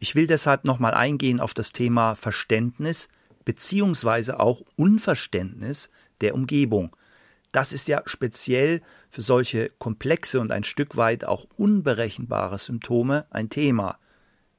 Ich 0.00 0.14
will 0.14 0.26
deshalb 0.26 0.64
nochmal 0.64 0.92
eingehen 0.92 1.40
auf 1.40 1.54
das 1.54 1.72
Thema 1.72 2.14
Verständnis 2.14 3.08
beziehungsweise 3.46 4.38
auch 4.38 4.60
Unverständnis 4.76 5.90
der 6.20 6.34
Umgebung. 6.34 6.94
Das 7.52 7.72
ist 7.72 7.86
ja 7.86 8.02
speziell 8.06 8.80
für 9.10 9.20
solche 9.20 9.70
komplexe 9.78 10.40
und 10.40 10.50
ein 10.50 10.64
Stück 10.64 10.96
weit 10.96 11.24
auch 11.24 11.46
unberechenbare 11.56 12.58
Symptome 12.58 13.26
ein 13.30 13.50
Thema. 13.50 13.98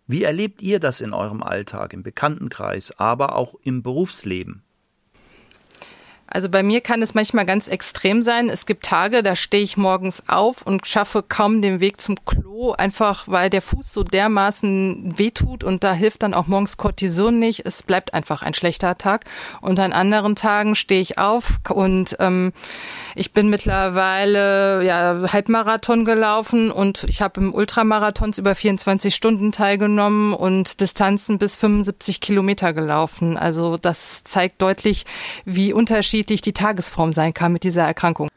Wie 0.06 0.24
erlebt 0.24 0.62
ihr 0.62 0.80
das 0.80 1.02
in 1.02 1.14
eurem 1.14 1.42
Alltag, 1.42 1.94
im 1.94 2.04
Bekanntenkreis, 2.04 2.98
aber 3.00 3.36
auch 3.36 3.56
im 3.64 3.82
Berufsleben? 3.82 4.64
Also 6.34 6.50
bei 6.50 6.64
mir 6.64 6.82
kann 6.82 7.04
es 7.04 7.14
manchmal 7.14 7.46
ganz 7.46 7.68
extrem 7.68 8.24
sein. 8.24 8.50
Es 8.50 8.66
gibt 8.66 8.86
Tage, 8.86 9.22
da 9.22 9.36
stehe 9.36 9.64
ich 9.64 9.78
morgens 9.78 10.24
auf 10.28 10.64
und 10.64 10.88
schaffe 10.88 11.22
kaum 11.22 11.62
den 11.62 11.80
Weg 11.80 12.02
zum 12.02 12.26
Klo, 12.26 12.72
einfach 12.72 13.28
weil 13.28 13.52
der 13.52 13.62
Fuß 13.62 13.94
so 13.94 14.04
dermaßen 14.04 15.14
wehtut 15.16 15.64
und 15.64 15.84
da 15.84 15.94
hilft 15.94 16.24
dann 16.24 16.34
auch 16.34 16.48
morgens 16.48 16.78
Cortison 16.78 17.38
nicht. 17.38 17.68
Es 17.68 17.84
bleibt 17.84 18.16
einfach 18.16 18.42
ein 18.42 18.56
schlechter 18.56 18.98
Tag. 18.98 19.26
Und 19.62 19.80
an 19.80 19.94
anderen 19.94 20.36
Tagen 20.36 20.74
stehe 20.74 21.02
ich 21.02 21.20
auf 21.20 21.60
und 21.70 22.16
ähm, 22.20 22.52
ich 23.14 23.32
bin 23.34 23.50
mittlerweile 23.50 24.84
ja 24.84 25.32
Halbmarathon 25.32 26.04
gelaufen 26.04 26.72
und 26.72 27.04
ich 27.04 27.22
habe 27.22 27.42
im 27.42 27.54
Ultramarathons 27.54 28.40
über 28.40 28.56
24 28.56 29.14
Stunden 29.14 29.52
teilgenommen 29.52 30.34
und 30.34 30.82
Distanzen 30.82 31.38
bis 31.38 31.56
75 31.56 32.22
Kilometer 32.22 32.74
gelaufen. 32.74 33.38
Also 33.38 33.78
das 33.78 34.24
zeigt 34.24 34.60
deutlich, 34.64 35.06
wie 35.46 35.74
unterschiedlich 35.74 36.23
unterschiedlich 36.24 36.42
die 36.42 36.54
Tagesform 36.54 37.12
sein 37.12 37.34
kann 37.34 37.52
mit 37.52 37.64
dieser 37.64 37.84
Erkrankung. 37.84 38.30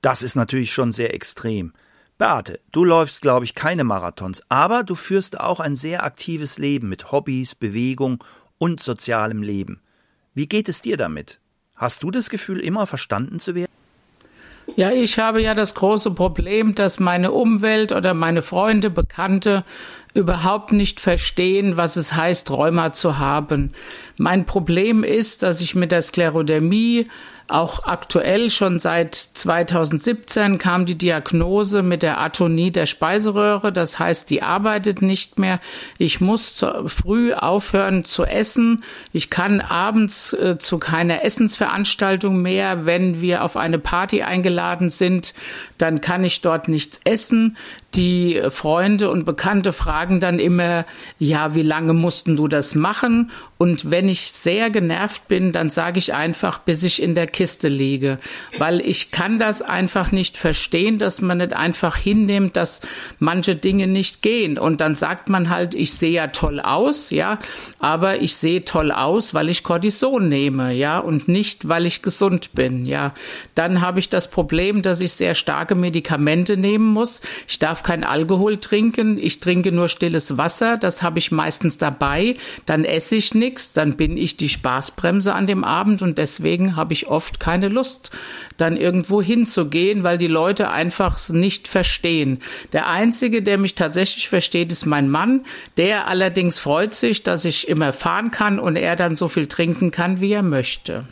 Das 0.00 0.22
ist 0.22 0.34
natürlich 0.34 0.72
schon 0.72 0.92
sehr 0.92 1.12
extrem. 1.12 1.72
Beate, 2.16 2.60
du 2.72 2.84
läufst, 2.84 3.20
glaube 3.20 3.44
ich, 3.44 3.54
keine 3.54 3.84
Marathons, 3.84 4.42
aber 4.48 4.82
du 4.82 4.94
führst 4.94 5.38
auch 5.38 5.60
ein 5.60 5.76
sehr 5.76 6.04
aktives 6.04 6.58
Leben 6.58 6.88
mit 6.88 7.12
Hobbys, 7.12 7.54
Bewegung 7.54 8.24
und 8.58 8.80
sozialem 8.80 9.42
Leben. 9.42 9.82
Wie 10.34 10.46
geht 10.46 10.68
es 10.68 10.80
dir 10.80 10.96
damit? 10.96 11.38
Hast 11.76 12.02
du 12.02 12.10
das 12.10 12.30
Gefühl, 12.30 12.60
immer 12.60 12.86
verstanden 12.86 13.38
zu 13.38 13.54
werden? 13.54 13.70
Ja, 14.76 14.90
ich 14.90 15.18
habe 15.18 15.42
ja 15.42 15.54
das 15.54 15.74
große 15.74 16.12
Problem, 16.12 16.74
dass 16.74 16.98
meine 16.98 17.32
Umwelt 17.32 17.92
oder 17.92 18.14
meine 18.14 18.42
Freunde, 18.42 18.90
Bekannte 18.90 19.64
überhaupt 20.18 20.72
nicht 20.72 21.00
verstehen, 21.00 21.76
was 21.76 21.96
es 21.96 22.14
heißt, 22.14 22.50
Rheuma 22.50 22.92
zu 22.92 23.18
haben. 23.18 23.72
Mein 24.16 24.44
Problem 24.44 25.04
ist, 25.04 25.42
dass 25.42 25.60
ich 25.60 25.74
mit 25.74 25.92
der 25.92 26.02
Sklerodermie 26.02 27.06
auch 27.50 27.84
aktuell 27.84 28.50
schon 28.50 28.78
seit 28.78 29.14
2017 29.14 30.58
kam 30.58 30.84
die 30.84 30.98
Diagnose 30.98 31.82
mit 31.82 32.02
der 32.02 32.20
Atonie 32.20 32.70
der 32.70 32.84
Speiseröhre. 32.84 33.72
Das 33.72 33.98
heißt, 33.98 34.28
die 34.28 34.42
arbeitet 34.42 35.00
nicht 35.00 35.38
mehr. 35.38 35.58
Ich 35.96 36.20
muss 36.20 36.62
früh 36.86 37.32
aufhören 37.32 38.04
zu 38.04 38.24
essen. 38.24 38.84
Ich 39.12 39.30
kann 39.30 39.62
abends 39.62 40.34
äh, 40.34 40.58
zu 40.58 40.78
keiner 40.78 41.24
Essensveranstaltung 41.24 42.42
mehr. 42.42 42.84
Wenn 42.84 43.22
wir 43.22 43.42
auf 43.42 43.56
eine 43.56 43.78
Party 43.78 44.22
eingeladen 44.22 44.90
sind, 44.90 45.32
dann 45.78 46.02
kann 46.02 46.24
ich 46.24 46.42
dort 46.42 46.68
nichts 46.68 47.00
essen. 47.04 47.56
Die 47.94 48.42
Freunde 48.50 49.10
und 49.10 49.24
Bekannte 49.24 49.72
fragen 49.72 50.20
dann 50.20 50.38
immer, 50.38 50.84
ja, 51.18 51.54
wie 51.54 51.62
lange 51.62 51.94
mussten 51.94 52.36
du 52.36 52.46
das 52.46 52.74
machen? 52.74 53.30
Und 53.56 53.90
wenn 53.90 54.08
ich 54.08 54.30
sehr 54.30 54.70
genervt 54.70 55.26
bin, 55.26 55.50
dann 55.52 55.68
sage 55.68 55.98
ich 55.98 56.14
einfach, 56.14 56.60
bis 56.60 56.84
ich 56.84 57.02
in 57.02 57.16
der 57.16 57.26
Kiste 57.26 57.66
liege, 57.68 58.18
weil 58.58 58.80
ich 58.80 59.10
kann 59.10 59.40
das 59.40 59.62
einfach 59.62 60.12
nicht 60.12 60.36
verstehen, 60.36 60.98
dass 60.98 61.20
man 61.20 61.38
nicht 61.38 61.54
einfach 61.54 61.96
hinnimmt, 61.96 62.56
dass 62.56 62.82
manche 63.18 63.56
Dinge 63.56 63.88
nicht 63.88 64.22
gehen. 64.22 64.58
Und 64.58 64.80
dann 64.80 64.94
sagt 64.94 65.28
man 65.28 65.48
halt, 65.48 65.74
ich 65.74 65.94
sehe 65.94 66.12
ja 66.12 66.28
toll 66.28 66.60
aus, 66.60 67.10
ja, 67.10 67.38
aber 67.80 68.20
ich 68.20 68.36
sehe 68.36 68.64
toll 68.64 68.92
aus, 68.92 69.34
weil 69.34 69.48
ich 69.48 69.64
Cortison 69.64 70.28
nehme, 70.28 70.72
ja, 70.72 70.98
und 71.00 71.26
nicht, 71.26 71.68
weil 71.68 71.86
ich 71.86 72.02
gesund 72.02 72.52
bin, 72.52 72.86
ja. 72.86 73.12
Dann 73.56 73.80
habe 73.80 73.98
ich 73.98 74.08
das 74.08 74.30
Problem, 74.30 74.82
dass 74.82 75.00
ich 75.00 75.14
sehr 75.14 75.34
starke 75.34 75.74
Medikamente 75.74 76.56
nehmen 76.56 76.86
muss. 76.86 77.22
Ich 77.48 77.58
darf 77.58 77.77
kein 77.82 78.04
Alkohol 78.04 78.58
trinken, 78.58 79.18
ich 79.18 79.40
trinke 79.40 79.72
nur 79.72 79.88
stilles 79.88 80.36
Wasser, 80.36 80.76
das 80.76 81.02
habe 81.02 81.18
ich 81.18 81.30
meistens 81.30 81.78
dabei, 81.78 82.34
dann 82.66 82.84
esse 82.84 83.16
ich 83.16 83.34
nichts, 83.34 83.72
dann 83.72 83.96
bin 83.96 84.16
ich 84.16 84.36
die 84.36 84.48
Spaßbremse 84.48 85.34
an 85.34 85.46
dem 85.46 85.64
Abend 85.64 86.02
und 86.02 86.18
deswegen 86.18 86.76
habe 86.76 86.92
ich 86.92 87.08
oft 87.08 87.40
keine 87.40 87.68
Lust, 87.68 88.10
dann 88.56 88.76
irgendwo 88.76 89.22
hinzugehen, 89.22 90.02
weil 90.02 90.18
die 90.18 90.26
Leute 90.26 90.70
einfach 90.70 91.28
nicht 91.28 91.68
verstehen. 91.68 92.40
Der 92.72 92.88
einzige, 92.88 93.42
der 93.42 93.58
mich 93.58 93.74
tatsächlich 93.74 94.28
versteht, 94.28 94.72
ist 94.72 94.86
mein 94.86 95.08
Mann, 95.08 95.44
der 95.76 96.06
allerdings 96.06 96.58
freut 96.58 96.94
sich, 96.94 97.22
dass 97.22 97.44
ich 97.44 97.68
immer 97.68 97.92
fahren 97.92 98.30
kann 98.30 98.58
und 98.58 98.76
er 98.76 98.96
dann 98.96 99.16
so 99.16 99.28
viel 99.28 99.46
trinken 99.46 99.90
kann, 99.90 100.20
wie 100.20 100.32
er 100.32 100.42
möchte. 100.42 101.04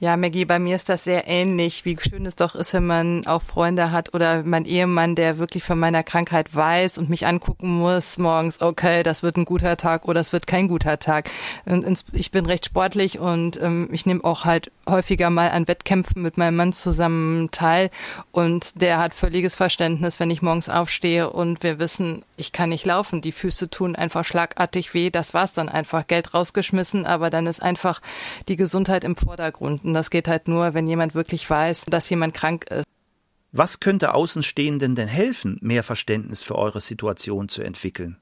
Ja, 0.00 0.16
Maggie, 0.16 0.44
bei 0.44 0.60
mir 0.60 0.76
ist 0.76 0.88
das 0.88 1.02
sehr 1.02 1.26
ähnlich. 1.26 1.84
Wie 1.84 1.96
schön 1.98 2.24
es 2.24 2.36
doch 2.36 2.54
ist, 2.54 2.72
wenn 2.72 2.86
man 2.86 3.26
auch 3.26 3.42
Freunde 3.42 3.90
hat 3.90 4.14
oder 4.14 4.44
mein 4.44 4.64
Ehemann, 4.64 5.16
der 5.16 5.38
wirklich 5.38 5.64
von 5.64 5.76
meiner 5.76 6.04
Krankheit 6.04 6.54
weiß 6.54 6.98
und 6.98 7.10
mich 7.10 7.26
angucken 7.26 7.78
muss 7.78 8.16
morgens, 8.16 8.60
okay, 8.60 9.02
das 9.02 9.24
wird 9.24 9.36
ein 9.36 9.44
guter 9.44 9.76
Tag 9.76 10.06
oder 10.06 10.20
es 10.20 10.32
wird 10.32 10.46
kein 10.46 10.68
guter 10.68 11.00
Tag. 11.00 11.28
Und 11.64 12.04
ich 12.12 12.30
bin 12.30 12.46
recht 12.46 12.66
sportlich 12.66 13.18
und 13.18 13.60
ähm, 13.60 13.88
ich 13.90 14.06
nehme 14.06 14.22
auch 14.22 14.44
halt 14.44 14.70
häufiger 14.88 15.30
mal 15.30 15.50
an 15.50 15.66
Wettkämpfen 15.66 16.22
mit 16.22 16.38
meinem 16.38 16.54
Mann 16.54 16.72
zusammen 16.72 17.50
teil. 17.50 17.90
Und 18.30 18.80
der 18.80 18.98
hat 18.98 19.14
völliges 19.14 19.56
Verständnis, 19.56 20.20
wenn 20.20 20.30
ich 20.30 20.42
morgens 20.42 20.68
aufstehe 20.68 21.28
und 21.28 21.64
wir 21.64 21.80
wissen, 21.80 22.24
ich 22.36 22.52
kann 22.52 22.68
nicht 22.68 22.86
laufen, 22.86 23.20
die 23.20 23.32
Füße 23.32 23.68
tun 23.68 23.96
einfach 23.96 24.24
schlagartig 24.24 24.94
weh, 24.94 25.10
das 25.10 25.34
war's 25.34 25.54
dann 25.54 25.68
einfach, 25.68 26.06
Geld 26.06 26.34
rausgeschmissen, 26.34 27.04
aber 27.04 27.30
dann 27.30 27.48
ist 27.48 27.60
einfach 27.60 28.00
die 28.46 28.54
Gesundheit 28.54 29.02
im 29.02 29.16
Vordergrund 29.16 29.87
und 29.88 29.94
das 29.94 30.10
geht 30.10 30.28
halt 30.28 30.48
nur, 30.48 30.74
wenn 30.74 30.86
jemand 30.86 31.14
wirklich 31.14 31.48
weiß, 31.48 31.86
dass 31.86 32.08
jemand 32.10 32.34
krank 32.34 32.70
ist. 32.70 32.84
Was 33.50 33.80
könnte 33.80 34.12
Außenstehenden 34.14 34.94
denn 34.94 35.08
helfen, 35.08 35.58
mehr 35.62 35.82
Verständnis 35.82 36.42
für 36.42 36.54
eure 36.54 36.80
Situation 36.80 37.48
zu 37.48 37.62
entwickeln? 37.62 38.18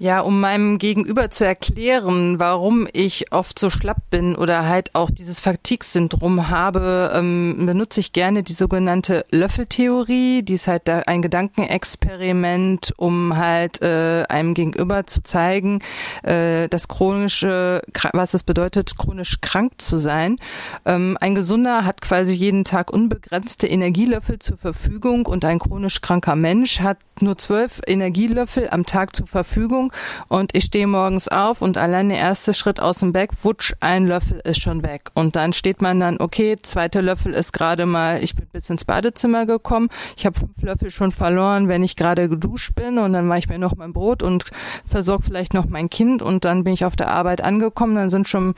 Ja, 0.00 0.20
um 0.20 0.38
meinem 0.38 0.78
Gegenüber 0.78 1.28
zu 1.28 1.44
erklären, 1.44 2.38
warum 2.38 2.86
ich 2.92 3.32
oft 3.32 3.58
so 3.58 3.68
schlapp 3.68 4.10
bin 4.10 4.36
oder 4.36 4.68
halt 4.68 4.94
auch 4.94 5.10
dieses 5.10 5.40
Fatigue-Syndrom 5.40 6.48
habe, 6.50 7.10
ähm, 7.16 7.66
benutze 7.66 7.98
ich 7.98 8.12
gerne 8.12 8.44
die 8.44 8.52
sogenannte 8.52 9.26
Löffeltheorie. 9.32 10.44
Die 10.44 10.54
ist 10.54 10.68
halt 10.68 10.88
ein 10.88 11.20
Gedankenexperiment, 11.20 12.94
um 12.96 13.36
halt 13.36 13.82
äh, 13.82 14.22
einem 14.28 14.54
Gegenüber 14.54 15.04
zu 15.08 15.24
zeigen, 15.24 15.80
äh, 16.22 16.68
das 16.68 16.86
chronische, 16.86 17.82
was 18.12 18.34
es 18.34 18.44
bedeutet, 18.44 18.96
chronisch 18.96 19.40
krank 19.40 19.72
zu 19.78 19.98
sein. 19.98 20.36
Ähm, 20.84 21.18
ein 21.20 21.34
Gesunder 21.34 21.84
hat 21.84 22.02
quasi 22.02 22.34
jeden 22.34 22.62
Tag 22.62 22.92
unbegrenzte 22.92 23.66
Energielöffel 23.66 24.38
zur 24.38 24.58
Verfügung 24.58 25.26
und 25.26 25.44
ein 25.44 25.58
chronisch 25.58 26.00
kranker 26.02 26.36
Mensch 26.36 26.78
hat 26.78 26.98
nur 27.20 27.36
zwölf 27.36 27.80
Energielöffel 27.84 28.68
am 28.70 28.86
Tag 28.86 29.16
zur 29.16 29.26
Verfügung 29.26 29.87
und 30.28 30.54
ich 30.54 30.64
stehe 30.64 30.86
morgens 30.86 31.28
auf 31.28 31.62
und 31.62 31.76
allein 31.76 32.08
der 32.08 32.18
erste 32.18 32.54
Schritt 32.54 32.80
aus 32.80 32.98
dem 32.98 33.12
Bett, 33.12 33.30
wutsch, 33.42 33.74
ein 33.80 34.06
Löffel 34.06 34.40
ist 34.44 34.60
schon 34.60 34.82
weg. 34.82 35.10
Und 35.14 35.36
dann 35.36 35.52
steht 35.52 35.82
man 35.82 36.00
dann, 36.00 36.18
okay, 36.20 36.56
zweiter 36.62 37.02
Löffel 37.02 37.32
ist 37.32 37.52
gerade 37.52 37.86
mal, 37.86 38.22
ich 38.22 38.34
bin 38.34 38.46
bis 38.52 38.70
ins 38.70 38.84
Badezimmer 38.84 39.46
gekommen, 39.46 39.88
ich 40.16 40.26
habe 40.26 40.38
fünf 40.38 40.60
Löffel 40.62 40.90
schon 40.90 41.12
verloren, 41.12 41.68
wenn 41.68 41.82
ich 41.82 41.96
gerade 41.96 42.28
geduscht 42.28 42.74
bin 42.74 42.98
und 42.98 43.12
dann 43.12 43.26
mache 43.26 43.40
ich 43.40 43.48
mir 43.48 43.58
noch 43.58 43.76
mein 43.76 43.92
Brot 43.92 44.22
und 44.22 44.44
versorge 44.84 45.24
vielleicht 45.24 45.54
noch 45.54 45.66
mein 45.68 45.90
Kind 45.90 46.22
und 46.22 46.44
dann 46.44 46.64
bin 46.64 46.74
ich 46.74 46.84
auf 46.84 46.96
der 46.96 47.08
Arbeit 47.08 47.40
angekommen, 47.40 47.94
dann 47.94 48.10
sind 48.10 48.28
schon 48.28 48.54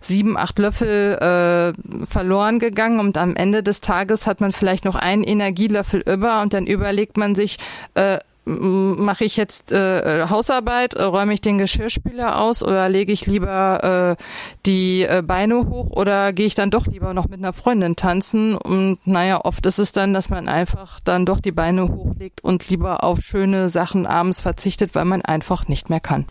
sieben, 0.00 0.36
acht 0.36 0.58
Löffel 0.58 1.14
äh, 1.14 2.04
verloren 2.04 2.58
gegangen 2.58 3.00
und 3.00 3.16
am 3.16 3.36
Ende 3.36 3.62
des 3.62 3.80
Tages 3.80 4.26
hat 4.26 4.40
man 4.40 4.52
vielleicht 4.52 4.84
noch 4.84 4.94
einen 4.94 5.24
Energielöffel 5.24 6.00
über 6.00 6.42
und 6.42 6.52
dann 6.54 6.66
überlegt 6.66 7.16
man 7.16 7.34
sich, 7.34 7.58
äh, 7.94 8.18
mache 8.44 9.24
ich 9.24 9.36
jetzt 9.36 9.72
äh, 9.72 10.26
Hausarbeit, 10.28 10.96
räume 10.96 11.32
ich 11.32 11.40
den 11.40 11.58
Geschirrspüler 11.58 12.40
aus 12.40 12.62
oder 12.62 12.88
lege 12.88 13.12
ich 13.12 13.26
lieber 13.26 14.16
äh, 14.18 14.22
die 14.66 15.02
äh, 15.02 15.22
Beine 15.22 15.66
hoch 15.66 15.90
oder 15.90 16.32
gehe 16.32 16.46
ich 16.46 16.54
dann 16.54 16.70
doch 16.70 16.86
lieber 16.86 17.14
noch 17.14 17.28
mit 17.28 17.38
einer 17.38 17.52
Freundin 17.52 17.96
tanzen? 17.96 18.56
Und 18.56 18.98
naja, 19.06 19.40
oft 19.42 19.64
ist 19.66 19.78
es 19.78 19.92
dann, 19.92 20.12
dass 20.12 20.28
man 20.28 20.48
einfach 20.48 21.00
dann 21.00 21.24
doch 21.24 21.40
die 21.40 21.52
Beine 21.52 21.88
hochlegt 21.88 22.44
und 22.44 22.68
lieber 22.68 23.02
auf 23.02 23.20
schöne 23.20 23.70
Sachen 23.70 24.06
abends 24.06 24.42
verzichtet, 24.42 24.94
weil 24.94 25.06
man 25.06 25.22
einfach 25.22 25.66
nicht 25.68 25.88
mehr 25.88 26.00
kann. 26.00 26.26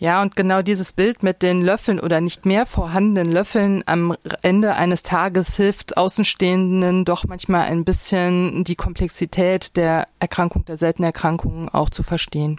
Ja, 0.00 0.22
und 0.22 0.34
genau 0.34 0.62
dieses 0.62 0.94
Bild 0.94 1.22
mit 1.22 1.42
den 1.42 1.60
Löffeln 1.60 2.00
oder 2.00 2.22
nicht 2.22 2.46
mehr 2.46 2.64
vorhandenen 2.64 3.30
Löffeln 3.30 3.82
am 3.84 4.16
Ende 4.40 4.74
eines 4.74 5.02
Tages 5.02 5.56
hilft 5.56 5.98
Außenstehenden 5.98 7.04
doch 7.04 7.26
manchmal 7.26 7.66
ein 7.66 7.84
bisschen 7.84 8.64
die 8.64 8.76
Komplexität 8.76 9.76
der 9.76 10.08
Erkrankung, 10.18 10.64
der 10.64 10.78
seltenen 10.78 11.04
Erkrankungen 11.04 11.68
auch 11.68 11.90
zu 11.90 12.02
verstehen. 12.02 12.58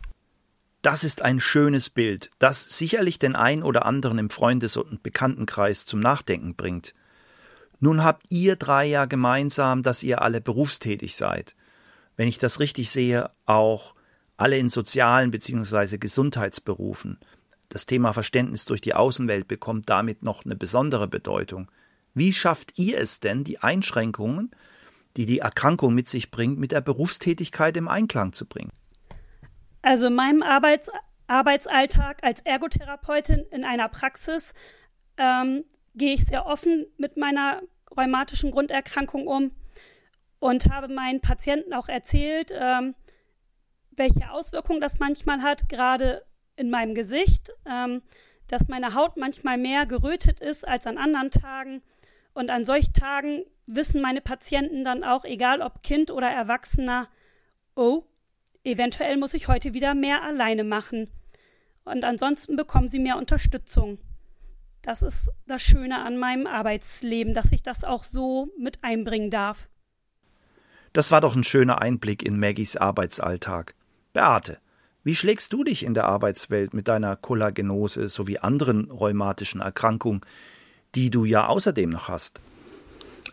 Das 0.83 1.03
ist 1.03 1.23
ein 1.23 1.39
schönes 1.39 1.89
Bild, 1.89 2.29
das 2.37 2.77
sicherlich 2.77 3.17
den 3.17 3.35
ein 3.35 3.63
oder 3.63 3.87
anderen 3.87 4.19
im 4.19 4.29
Freundes- 4.29 4.77
und 4.77 5.01
Bekanntenkreis 5.01 5.87
zum 5.87 5.99
Nachdenken 5.99 6.53
bringt. 6.53 6.93
Nun 7.79 8.03
habt 8.03 8.27
ihr 8.29 8.55
drei 8.55 8.85
ja 8.85 9.05
gemeinsam, 9.05 9.81
dass 9.81 10.03
ihr 10.03 10.21
alle 10.21 10.41
berufstätig 10.41 11.15
seid. 11.15 11.55
Wenn 12.17 12.27
ich 12.27 12.37
das 12.37 12.59
richtig 12.59 12.91
sehe, 12.91 13.31
auch 13.47 13.95
alle 14.41 14.57
in 14.57 14.69
sozialen 14.69 15.31
bzw. 15.31 15.97
Gesundheitsberufen. 15.97 17.19
Das 17.69 17.85
Thema 17.85 18.11
Verständnis 18.11 18.65
durch 18.65 18.81
die 18.81 18.95
Außenwelt 18.95 19.47
bekommt 19.47 19.89
damit 19.89 20.23
noch 20.23 20.43
eine 20.43 20.55
besondere 20.55 21.07
Bedeutung. 21.07 21.71
Wie 22.13 22.33
schafft 22.33 22.77
ihr 22.77 22.97
es 22.97 23.19
denn, 23.19 23.43
die 23.43 23.59
Einschränkungen, 23.59 24.51
die 25.15 25.25
die 25.25 25.39
Erkrankung 25.39 25.93
mit 25.93 26.09
sich 26.09 26.31
bringt, 26.31 26.59
mit 26.59 26.71
der 26.71 26.81
Berufstätigkeit 26.81 27.77
im 27.77 27.87
Einklang 27.87 28.33
zu 28.33 28.45
bringen? 28.45 28.71
Also 29.81 30.07
in 30.07 30.15
meinem 30.15 30.43
Arbeits 30.43 30.89
Arbeitsalltag 31.27 32.23
als 32.23 32.41
Ergotherapeutin 32.41 33.45
in 33.51 33.63
einer 33.63 33.87
Praxis 33.87 34.53
ähm, 35.17 35.63
gehe 35.95 36.15
ich 36.15 36.25
sehr 36.25 36.45
offen 36.45 36.87
mit 36.97 37.15
meiner 37.15 37.61
rheumatischen 37.95 38.51
Grunderkrankung 38.51 39.27
um 39.27 39.51
und 40.39 40.69
habe 40.69 40.93
meinen 40.93 41.21
Patienten 41.21 41.73
auch 41.73 41.87
erzählt, 41.87 42.51
ähm, 42.53 42.95
welche 43.95 44.31
Auswirkungen 44.31 44.81
das 44.81 44.99
manchmal 44.99 45.41
hat, 45.41 45.69
gerade 45.69 46.25
in 46.55 46.69
meinem 46.69 46.95
Gesicht, 46.95 47.51
ähm, 47.65 48.01
dass 48.47 48.67
meine 48.67 48.93
Haut 48.95 49.17
manchmal 49.17 49.57
mehr 49.57 49.85
gerötet 49.85 50.39
ist 50.39 50.67
als 50.67 50.85
an 50.85 50.97
anderen 50.97 51.31
Tagen. 51.31 51.81
Und 52.33 52.49
an 52.49 52.65
solchen 52.65 52.93
Tagen 52.93 53.43
wissen 53.65 54.01
meine 54.01 54.21
Patienten 54.21 54.83
dann 54.83 55.03
auch, 55.03 55.25
egal 55.25 55.61
ob 55.61 55.83
Kind 55.83 56.11
oder 56.11 56.29
Erwachsener, 56.29 57.07
oh, 57.75 58.03
eventuell 58.63 59.17
muss 59.17 59.33
ich 59.33 59.47
heute 59.47 59.73
wieder 59.73 59.93
mehr 59.93 60.23
alleine 60.23 60.63
machen. 60.63 61.09
Und 61.83 62.03
ansonsten 62.03 62.55
bekommen 62.55 62.87
sie 62.87 62.99
mehr 62.99 63.17
Unterstützung. 63.17 63.97
Das 64.81 65.01
ist 65.01 65.29
das 65.45 65.61
Schöne 65.61 66.03
an 66.03 66.17
meinem 66.17 66.47
Arbeitsleben, 66.47 67.33
dass 67.33 67.51
ich 67.51 67.61
das 67.61 67.83
auch 67.83 68.03
so 68.03 68.49
mit 68.57 68.83
einbringen 68.83 69.29
darf. 69.29 69.69
Das 70.93 71.11
war 71.11 71.21
doch 71.21 71.35
ein 71.35 71.43
schöner 71.43 71.81
Einblick 71.81 72.23
in 72.23 72.39
Maggies 72.39 72.75
Arbeitsalltag. 72.75 73.75
Beate, 74.13 74.57
wie 75.03 75.15
schlägst 75.15 75.51
du 75.53 75.63
dich 75.63 75.83
in 75.83 75.93
der 75.93 76.05
Arbeitswelt 76.05 76.73
mit 76.73 76.87
deiner 76.87 77.15
Kollagenose 77.15 78.09
sowie 78.09 78.37
anderen 78.37 78.91
rheumatischen 78.91 79.61
Erkrankungen, 79.61 80.21
die 80.95 81.09
du 81.09 81.25
ja 81.25 81.47
außerdem 81.47 81.89
noch 81.89 82.09
hast? 82.09 82.39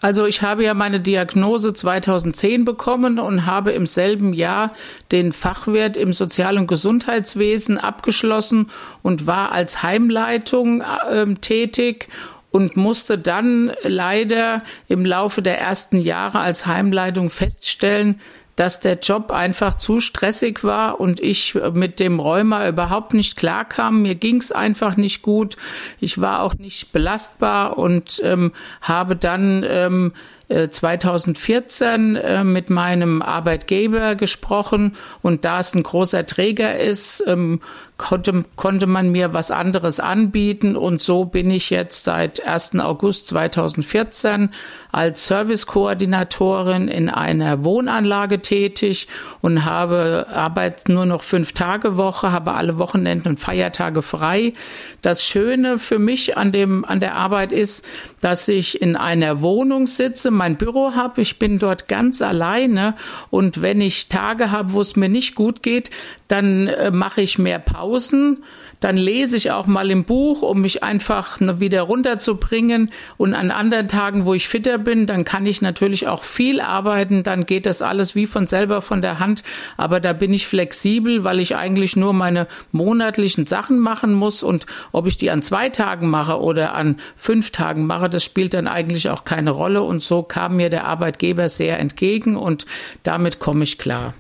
Also 0.01 0.27
ich 0.27 0.43
habe 0.43 0.65
ja 0.65 0.75
meine 0.75 1.01
Diagnose 1.01 1.73
2010 1.73 2.65
bekommen 2.65 3.19
und 3.19 3.47
habe 3.47 3.73
im 3.73 3.87
selben 3.87 4.33
Jahr 4.33 4.73
den 5.11 5.33
Fachwert 5.33 5.97
im 5.97 6.13
Sozial- 6.13 6.57
und 6.57 6.69
Gesundheitswesen 6.69 7.79
abgeschlossen 7.79 8.71
und 9.03 9.27
war 9.27 9.51
als 9.51 9.83
Heimleitung 9.83 10.83
äh, 10.83 11.35
tätig 11.35 12.09
und 12.51 12.77
musste 12.77 13.19
dann 13.19 13.73
leider 13.83 14.63
im 14.87 15.05
Laufe 15.05 15.43
der 15.43 15.61
ersten 15.61 15.99
Jahre 15.99 16.39
als 16.39 16.67
Heimleitung 16.67 17.29
feststellen, 17.29 18.21
dass 18.59 18.81
der 18.81 18.99
Job 18.99 19.31
einfach 19.31 19.77
zu 19.77 20.01
stressig 20.01 20.65
war 20.65 20.99
und 21.01 21.21
ich 21.21 21.57
mit 21.75 22.01
dem 22.01 22.19
Rheuma 22.19 22.67
überhaupt 22.67 23.15
nicht 23.15 23.37
klarkam. 23.37 24.03
Mir 24.03 24.17
ging's 24.17 24.51
einfach 24.51 24.97
nicht 24.97 25.23
gut. 25.23 25.57
Ich 26.01 26.21
war 26.21 26.43
auch 26.43 26.55
nicht 26.55 26.93
belastbar 26.93 27.79
und 27.79 28.21
ähm, 28.25 28.51
habe 28.81 29.15
dann 29.15 29.65
ähm, 29.65 30.13
2014 30.49 32.17
äh, 32.17 32.41
äh, 32.41 32.45
mit 32.45 32.69
meinem 32.69 33.23
Arbeitgeber 33.23 34.17
gesprochen 34.17 34.95
und 35.23 35.45
da 35.45 35.61
es 35.61 35.75
ein 35.75 35.83
großer 35.83 36.27
Träger 36.27 36.79
ist, 36.79 37.23
ähm, 37.27 37.61
konnte, 37.99 38.45
konnte 38.57 38.87
man 38.87 39.11
mir 39.11 39.35
was 39.35 39.51
anderes 39.51 40.01
anbieten 40.01 40.77
und 40.77 41.03
so 41.03 41.25
bin 41.25 41.51
ich 41.51 41.69
jetzt 41.69 42.05
seit 42.05 42.47
1. 42.47 42.79
August 42.79 43.27
2014 43.27 44.51
als 44.91 45.27
Servicekoordinatorin 45.27 46.89
in 46.89 47.11
einer 47.11 47.65
Wohnanlage 47.65 48.41
tätig 48.41 49.09
und 49.43 49.65
habe 49.65 50.27
Arbeit 50.33 50.89
nur 50.89 51.05
noch 51.05 51.23
fünf 51.23 51.53
Tage 51.53 51.97
Woche, 51.97 52.33
habe 52.33 52.55
alle 52.55 52.79
Wochenenden 52.79 53.29
und 53.29 53.41
Feiertage 53.41 54.01
frei. 54.01 54.55
Das 55.03 55.27
Schöne 55.27 55.79
für 55.79 55.99
mich 55.99 56.39
an 56.39 56.53
dem, 56.53 56.85
an 56.85 57.01
der 57.01 57.17
Arbeit 57.17 57.53
ist, 57.53 57.85
dass 58.21 58.49
ich 58.49 58.81
in 58.81 58.97
einer 58.97 59.43
Wohnung 59.43 59.87
sitze, 59.87 60.31
mein 60.31 60.57
Büro 60.57 60.93
habe, 60.95 61.21
ich 61.21 61.39
bin 61.39 61.59
dort 61.59 61.89
ganz 61.89 62.23
alleine 62.23 62.95
und 63.31 63.61
wenn 63.61 63.81
ich 63.81 64.09
Tage 64.09 64.51
habe, 64.51 64.73
wo 64.73 64.81
es 64.81 64.97
mir 64.97 65.09
nicht 65.09 65.35
gut 65.35 65.63
geht, 65.63 65.91
dann 66.29 66.69
äh, 66.69 66.91
mache 66.91 67.23
ich 67.23 67.39
mehr 67.39 67.59
Pausen, 67.89 68.45
dann 68.81 68.97
lese 68.97 69.37
ich 69.37 69.51
auch 69.51 69.67
mal 69.67 69.91
im 69.91 70.05
Buch, 70.05 70.43
um 70.43 70.61
mich 70.61 70.83
einfach 70.83 71.39
wieder 71.41 71.83
runterzubringen. 71.83 72.91
Und 73.17 73.35
an 73.35 73.51
anderen 73.51 73.89
Tagen, 73.89 74.27
wo 74.27 74.35
ich 74.35 74.47
fitter 74.47 74.77
bin, 74.77 75.07
dann 75.07 75.25
kann 75.25 75.47
ich 75.47 75.63
natürlich 75.63 76.07
auch 76.07 76.23
viel 76.23 76.61
arbeiten, 76.61 77.23
dann 77.23 77.47
geht 77.47 77.65
das 77.65 77.81
alles 77.81 78.15
wie 78.15 78.27
von 78.27 78.47
selber 78.47 78.83
von 78.83 79.01
der 79.01 79.19
Hand, 79.19 79.43
aber 79.79 80.01
da 80.01 80.13
bin 80.13 80.33
ich 80.35 80.47
flexibel, 80.47 81.25
weil 81.25 81.41
ich 81.41 81.57
eigentlich 81.57 81.97
nur 81.97 82.13
meine 82.13 82.47
monatlichen 82.73 83.47
Sachen 83.47 83.79
machen 83.79 84.13
muss. 84.13 84.43
Und 84.43 84.67
ob 84.93 85.07
ich 85.07 85.17
die 85.17 85.31
an 85.31 85.43
zwei 85.43 85.71
Tagen 85.71 86.09
mache 86.11 86.41
oder 86.41 86.75
an 86.75 86.97
fünf 87.17 87.51
Tagen 87.51 87.87
mache, 87.87 88.11
das 88.11 88.23
spielt 88.23 88.53
dann 88.53 88.69
eigentlich 88.69 89.09
auch 89.09 89.25
keine 89.25 89.51
Rolle. 89.51 89.83
Und 89.83 90.03
so 90.03 90.23
kam 90.23 90.57
mir 90.57 90.69
der 90.69 90.85
Arbeitgeber 90.85 91.49
sehr 91.49 91.79
entgegen. 91.81 92.37
Und 92.37 92.67
damit 93.03 93.39
komme 93.39 93.65
ich 93.65 93.79
klar. 93.79 94.13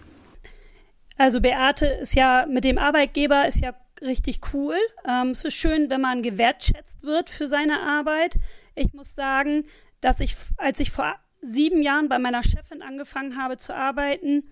Also 1.19 1.41
Beate 1.41 1.87
ist 1.87 2.15
ja 2.15 2.47
mit 2.49 2.63
dem 2.63 2.79
Arbeitgeber 2.79 3.47
ist 3.49 3.59
ja 3.59 3.75
richtig 4.01 4.41
cool. 4.55 4.77
Ähm, 5.07 5.31
es 5.31 5.45
ist 5.45 5.55
schön, 5.55 5.91
wenn 5.91 6.01
man 6.01 6.23
gewertschätzt 6.23 7.03
wird 7.03 7.29
für 7.29 7.49
seine 7.49 7.81
Arbeit. 7.81 8.37
Ich 8.77 8.95
muss 8.95 9.17
sagen, 9.17 9.65
dass 10.01 10.21
ich, 10.21 10.37
als 10.57 10.79
ich 10.79 10.93
vor 10.93 11.17
sieben 11.41 11.83
Jahren 11.83 12.09
bei 12.09 12.21
meiner 12.21 12.45
Chefin 12.45 12.83
angefangen 12.83 13.37
habe 13.37 13.57
zu 13.57 13.75
arbeiten, 13.75 14.45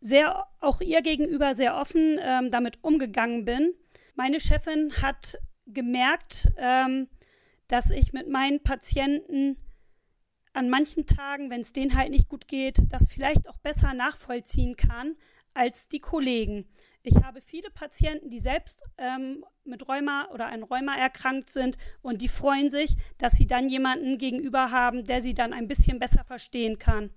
sehr 0.00 0.46
auch 0.60 0.80
ihr 0.80 1.02
gegenüber 1.02 1.54
sehr 1.54 1.76
offen 1.76 2.18
ähm, 2.22 2.50
damit 2.50 2.82
umgegangen 2.82 3.44
bin. 3.44 3.74
Meine 4.14 4.40
Chefin 4.40 4.94
hat 5.02 5.38
gemerkt, 5.66 6.48
ähm, 6.56 7.06
dass 7.68 7.90
ich 7.90 8.14
mit 8.14 8.30
meinen 8.30 8.62
Patienten 8.62 9.58
an 10.54 10.70
manchen 10.70 11.04
Tagen, 11.04 11.50
wenn 11.50 11.60
es 11.60 11.74
denen 11.74 11.96
halt 11.96 12.10
nicht 12.10 12.30
gut 12.30 12.48
geht, 12.48 12.78
das 12.88 13.06
vielleicht 13.10 13.46
auch 13.46 13.58
besser 13.58 13.92
nachvollziehen 13.92 14.76
kann, 14.76 15.16
als 15.56 15.88
die 15.88 16.00
Kollegen. 16.00 16.66
Ich 17.02 17.16
habe 17.22 17.40
viele 17.40 17.70
Patienten, 17.70 18.30
die 18.30 18.40
selbst 18.40 18.82
ähm, 18.98 19.44
mit 19.64 19.88
Rheuma 19.88 20.28
oder 20.32 20.46
ein 20.46 20.62
Rheuma 20.62 20.96
erkrankt 20.96 21.50
sind 21.50 21.78
und 22.02 22.20
die 22.20 22.28
freuen 22.28 22.70
sich, 22.70 22.96
dass 23.18 23.34
sie 23.34 23.46
dann 23.46 23.68
jemanden 23.68 24.18
gegenüber 24.18 24.70
haben, 24.70 25.04
der 25.04 25.22
sie 25.22 25.34
dann 25.34 25.52
ein 25.52 25.68
bisschen 25.68 25.98
besser 25.98 26.24
verstehen 26.24 26.78
kann. 26.78 27.10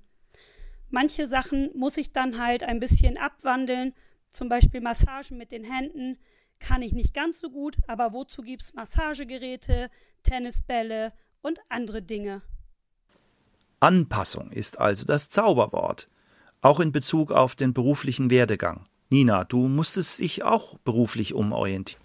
Manche 0.89 1.27
Sachen 1.27 1.71
muss 1.75 1.97
ich 1.97 2.11
dann 2.11 2.43
halt 2.43 2.63
ein 2.63 2.79
bisschen 2.79 3.17
abwandeln, 3.17 3.93
zum 4.29 4.47
Beispiel 4.47 4.81
Massagen 4.81 5.37
mit 5.37 5.51
den 5.51 5.63
Händen 5.63 6.17
kann 6.59 6.81
ich 6.81 6.91
nicht 6.91 7.13
ganz 7.13 7.39
so 7.39 7.49
gut, 7.49 7.77
aber 7.87 8.13
wozu 8.13 8.41
gibt 8.41 8.61
es 8.61 8.73
Massagegeräte, 8.73 9.89
Tennisbälle 10.23 11.13
und 11.41 11.59
andere 11.69 12.01
Dinge? 12.01 12.41
Anpassung 13.79 14.51
ist 14.51 14.77
also 14.77 15.05
das 15.05 15.29
Zauberwort 15.29 16.09
auch 16.61 16.79
in 16.79 16.91
Bezug 16.91 17.31
auf 17.31 17.55
den 17.55 17.73
beruflichen 17.73 18.29
Werdegang. 18.29 18.81
Nina, 19.09 19.43
du 19.43 19.67
musstest 19.67 20.19
dich 20.19 20.43
auch 20.43 20.77
beruflich 20.83 21.33
umorientieren. 21.33 22.03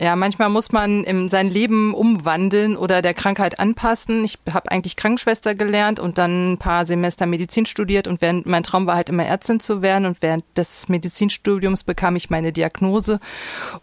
Ja, 0.00 0.14
manchmal 0.14 0.48
muss 0.48 0.70
man 0.70 1.02
im, 1.02 1.26
sein 1.26 1.50
Leben 1.50 1.92
umwandeln 1.92 2.76
oder 2.76 3.02
der 3.02 3.14
Krankheit 3.14 3.58
anpassen. 3.58 4.24
Ich 4.24 4.38
habe 4.52 4.70
eigentlich 4.70 4.94
Krankenschwester 4.94 5.56
gelernt 5.56 5.98
und 5.98 6.18
dann 6.18 6.52
ein 6.52 6.58
paar 6.58 6.86
Semester 6.86 7.26
Medizin 7.26 7.66
studiert 7.66 8.06
und 8.06 8.20
während, 8.20 8.46
mein 8.46 8.62
Traum 8.62 8.86
war 8.86 8.94
halt 8.94 9.08
immer 9.08 9.24
Ärztin 9.24 9.58
zu 9.58 9.82
werden 9.82 10.06
und 10.06 10.18
während 10.20 10.44
des 10.56 10.88
Medizinstudiums 10.88 11.82
bekam 11.82 12.14
ich 12.14 12.30
meine 12.30 12.52
Diagnose 12.52 13.18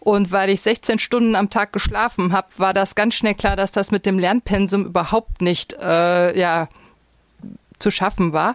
und 0.00 0.32
weil 0.32 0.48
ich 0.48 0.62
16 0.62 0.98
Stunden 0.98 1.34
am 1.34 1.50
Tag 1.50 1.74
geschlafen 1.74 2.32
habe, 2.32 2.48
war 2.56 2.72
das 2.72 2.94
ganz 2.94 3.14
schnell 3.14 3.34
klar, 3.34 3.56
dass 3.56 3.70
das 3.70 3.90
mit 3.90 4.06
dem 4.06 4.18
Lernpensum 4.18 4.86
überhaupt 4.86 5.42
nicht 5.42 5.74
äh, 5.74 6.38
ja 6.38 6.68
zu 7.78 7.90
schaffen 7.90 8.32
war. 8.32 8.54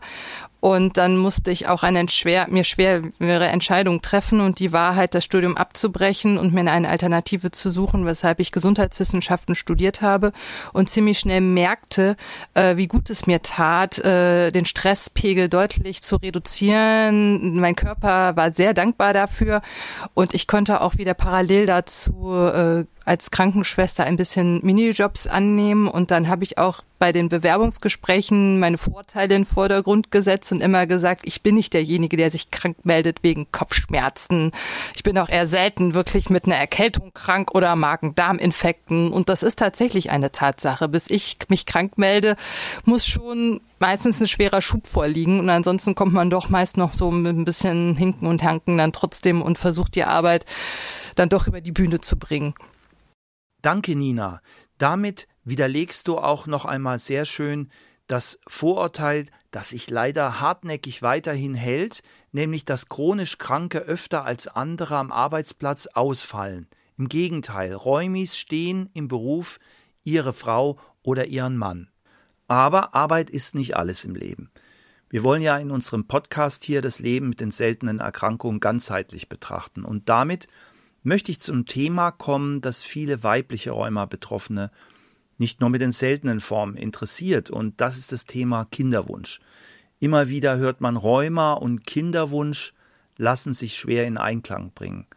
Und 0.62 0.98
dann 0.98 1.18
musste 1.18 1.50
ich 1.50 1.68
auch 1.68 1.82
eine 1.82 2.08
schwer, 2.08 2.46
mir 2.48 2.64
schwere 2.64 3.48
Entscheidung 3.48 4.04
treffen 4.04 4.42
und 4.42 4.60
die 4.60 4.72
war 4.72 4.96
halt, 4.96 5.16
das 5.16 5.26
Studium 5.26 5.58
abzubrechen 5.58 6.38
und 6.38 6.54
mir 6.54 6.72
eine 6.72 6.88
Alternative 6.88 7.50
zu 7.50 7.72
suchen, 7.72 8.06
weshalb 8.06 8.40
ich 8.40 8.52
Gesundheitswissenschaften 8.52 9.56
studiert 9.56 10.04
habe 10.04 10.32
und 10.72 10.88
ziemlich 10.88 11.18
schnell 11.18 11.42
merkte, 11.42 12.16
äh, 12.54 12.78
wie 12.78 12.88
gut 12.88 13.10
es 13.10 13.26
mir 13.26 13.42
tat, 13.42 13.98
äh, 14.00 14.52
den 14.52 14.66
Stresspegel 14.66 15.50
deutlich 15.50 16.04
zu 16.04 16.18
reduzieren. 16.18 17.60
Mein 17.60 17.76
Körper 17.76 18.36
war 18.36 18.54
sehr 18.54 18.76
dankbar 18.76 19.14
dafür 19.14 19.64
und 20.14 20.36
ich 20.36 20.46
konnte 20.46 20.82
auch 20.82 20.96
wieder 20.98 21.16
parallel 21.16 21.66
dazu 21.66 22.36
äh, 22.36 22.86
als 23.12 23.30
Krankenschwester 23.30 24.06
ein 24.06 24.16
bisschen 24.16 24.62
Minijobs 24.64 25.28
annehmen 25.28 25.90
und 25.90 26.12
dann 26.12 26.30
habe 26.30 26.46
ich 26.46 26.58
auch 26.58 26.82
bei 26.98 27.12
den 27.12 27.28
Bewerbungsgesprächen 27.28 28.58
meine 28.58 28.78
Vorteile 28.78 29.36
in 29.36 29.42
den 29.42 29.46
Vordergrund 29.46 30.12
gesetzt 30.12 30.54
und 30.54 30.62
immer 30.62 30.88
gesagt, 30.88 31.24
ich 31.26 31.42
bin 31.42 31.56
nicht 31.56 31.74
derjenige, 31.74 32.16
der 32.16 32.32
sich 32.32 32.52
krank 32.52 32.78
meldet 32.86 33.22
wegen 33.22 33.52
Kopfschmerzen. 33.52 34.54
Ich 34.96 35.04
bin 35.04 35.18
auch 35.18 35.28
eher 35.28 35.46
selten 35.46 35.94
wirklich 35.94 36.30
mit 36.30 36.46
einer 36.46 36.56
Erkältung 36.56 37.12
krank 37.14 37.54
oder 37.54 37.76
Magen-Darm-Infekten 37.76 39.12
und 39.12 39.28
das 39.28 39.44
ist 39.44 39.60
tatsächlich 39.60 40.10
eine 40.10 40.32
Tatsache. 40.32 40.88
Bis 40.88 41.10
ich 41.10 41.36
mich 41.50 41.66
krank 41.66 41.98
melde, 41.98 42.38
muss 42.86 43.06
schon 43.06 43.60
meistens 43.80 44.22
ein 44.22 44.28
schwerer 44.28 44.62
Schub 44.62 44.88
vorliegen 44.88 45.42
und 45.42 45.50
ansonsten 45.50 45.96
kommt 45.96 46.14
man 46.14 46.30
doch 46.30 46.48
meist 46.48 46.78
noch 46.78 46.94
so 46.94 47.12
mit 47.12 47.36
ein 47.36 47.44
bisschen 47.44 47.98
Hinken 47.98 48.26
und 48.26 48.42
Hanken 48.42 48.78
dann 48.78 48.94
trotzdem 48.94 49.42
und 49.42 49.58
versucht 49.58 49.96
die 49.96 50.06
Arbeit 50.06 50.46
dann 51.16 51.28
doch 51.28 51.48
über 51.48 51.60
die 51.60 51.74
Bühne 51.74 52.00
zu 52.00 52.18
bringen. 52.18 52.54
Danke, 53.62 53.96
Nina. 53.96 54.42
Damit 54.78 55.28
widerlegst 55.44 56.08
du 56.08 56.18
auch 56.18 56.48
noch 56.48 56.66
einmal 56.66 57.00
sehr 57.00 57.26
schön 57.26 57.72
das 58.08 58.40
Vorurteil, 58.48 59.28
das 59.52 59.70
sich 59.70 59.90
leider 59.90 60.42
hartnäckig 60.42 61.02
weiterhin 61.02 61.54
hält, 61.54 62.04
nämlich 62.32 62.66
dass 62.66 62.90
chronisch 62.90 63.38
Kranke 63.38 63.80
öfter 63.80 64.26
als 64.26 64.48
andere 64.48 64.98
am 64.98 65.12
Arbeitsplatz 65.12 65.88
ausfallen. 65.88 66.68
Im 66.98 67.08
Gegenteil, 67.08 67.74
Räumis 67.74 68.38
stehen 68.38 68.90
im 68.94 69.08
Beruf 69.08 69.60
ihre 70.04 70.34
Frau 70.34 70.78
oder 71.04 71.28
ihren 71.28 71.58
Mann. 71.58 71.90
Aber 72.48 72.96
Arbeit 72.96 73.30
ist 73.30 73.56
nicht 73.56 73.78
alles 73.78 74.04
im 74.04 74.16
Leben. 74.16 74.52
Wir 75.10 75.24
wollen 75.24 75.42
ja 75.42 75.58
in 75.58 75.72
unserem 75.72 76.08
Podcast 76.08 76.64
hier 76.64 76.82
das 76.82 77.00
Leben 77.00 77.30
mit 77.30 77.40
den 77.40 77.52
seltenen 77.52 78.00
Erkrankungen 78.00 78.60
ganzheitlich 78.60 79.30
betrachten 79.30 79.84
und 79.84 80.10
damit 80.10 80.48
möchte 81.04 81.32
ich 81.32 81.40
zum 81.40 81.66
Thema 81.66 82.12
kommen, 82.12 82.62
das 82.62 82.84
viele 82.84 83.24
weibliche 83.24 83.72
Rheuma-Betroffene 83.72 84.72
nicht 85.38 85.60
nur 85.60 85.70
mit 85.70 85.82
den 85.82 85.92
seltenen 85.92 86.40
Formen 86.40 86.78
interessiert, 86.78 87.50
und 87.50 87.82
das 87.82 87.98
ist 87.98 88.12
das 88.12 88.26
Thema 88.26 88.66
Kinderwunsch. 88.66 89.40
Immer 90.00 90.30
wieder 90.30 90.58
hört 90.58 90.82
man, 90.82 90.98
Rheuma 90.98 91.54
und 91.54 91.86
Kinderwunsch 91.86 92.74
lassen 93.18 93.54
sich 93.54 93.76
schwer 93.76 94.06
in 94.06 94.18
Einklang 94.18 94.72
bringen. 94.74 95.08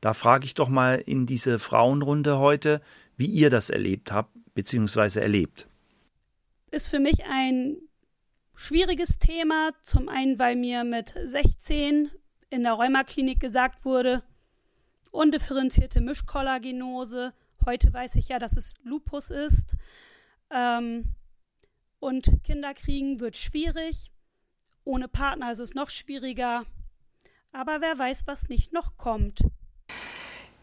Da 0.00 0.14
frage 0.14 0.46
ich 0.46 0.54
doch 0.54 0.68
mal 0.68 1.02
in 1.04 1.26
diese 1.26 1.58
Frauenrunde 1.58 2.38
heute, 2.38 2.80
wie 3.16 3.26
ihr 3.26 3.50
das 3.50 3.70
erlebt 3.70 4.12
habt 4.12 4.36
bzw. 4.54 5.20
erlebt. 5.20 5.68
Ist 6.70 6.88
für 6.88 6.98
mich 6.98 7.24
ein 7.30 7.76
schwieriges 8.54 9.18
Thema. 9.18 9.70
Zum 9.82 10.08
einen, 10.08 10.38
weil 10.38 10.56
mir 10.56 10.84
mit 10.84 11.14
16 11.22 12.10
in 12.50 12.62
der 12.62 12.74
Rheumaklinik 12.74 13.40
gesagt 13.40 13.84
wurde, 13.84 14.22
undifferenzierte 15.16 16.00
Mischkollagenose. 16.00 17.32
Heute 17.64 17.92
weiß 17.92 18.14
ich 18.16 18.28
ja, 18.28 18.38
dass 18.38 18.56
es 18.56 18.74
Lupus 18.82 19.30
ist. 19.30 19.74
Ähm, 20.50 21.16
und 21.98 22.44
Kinder 22.44 22.74
kriegen 22.74 23.18
wird 23.20 23.36
schwierig. 23.36 24.12
Ohne 24.84 25.08
Partner 25.08 25.50
ist 25.50 25.58
es 25.58 25.74
noch 25.74 25.90
schwieriger. 25.90 26.64
Aber 27.50 27.80
wer 27.80 27.98
weiß, 27.98 28.26
was 28.26 28.48
nicht 28.48 28.72
noch 28.72 28.96
kommt. 28.96 29.40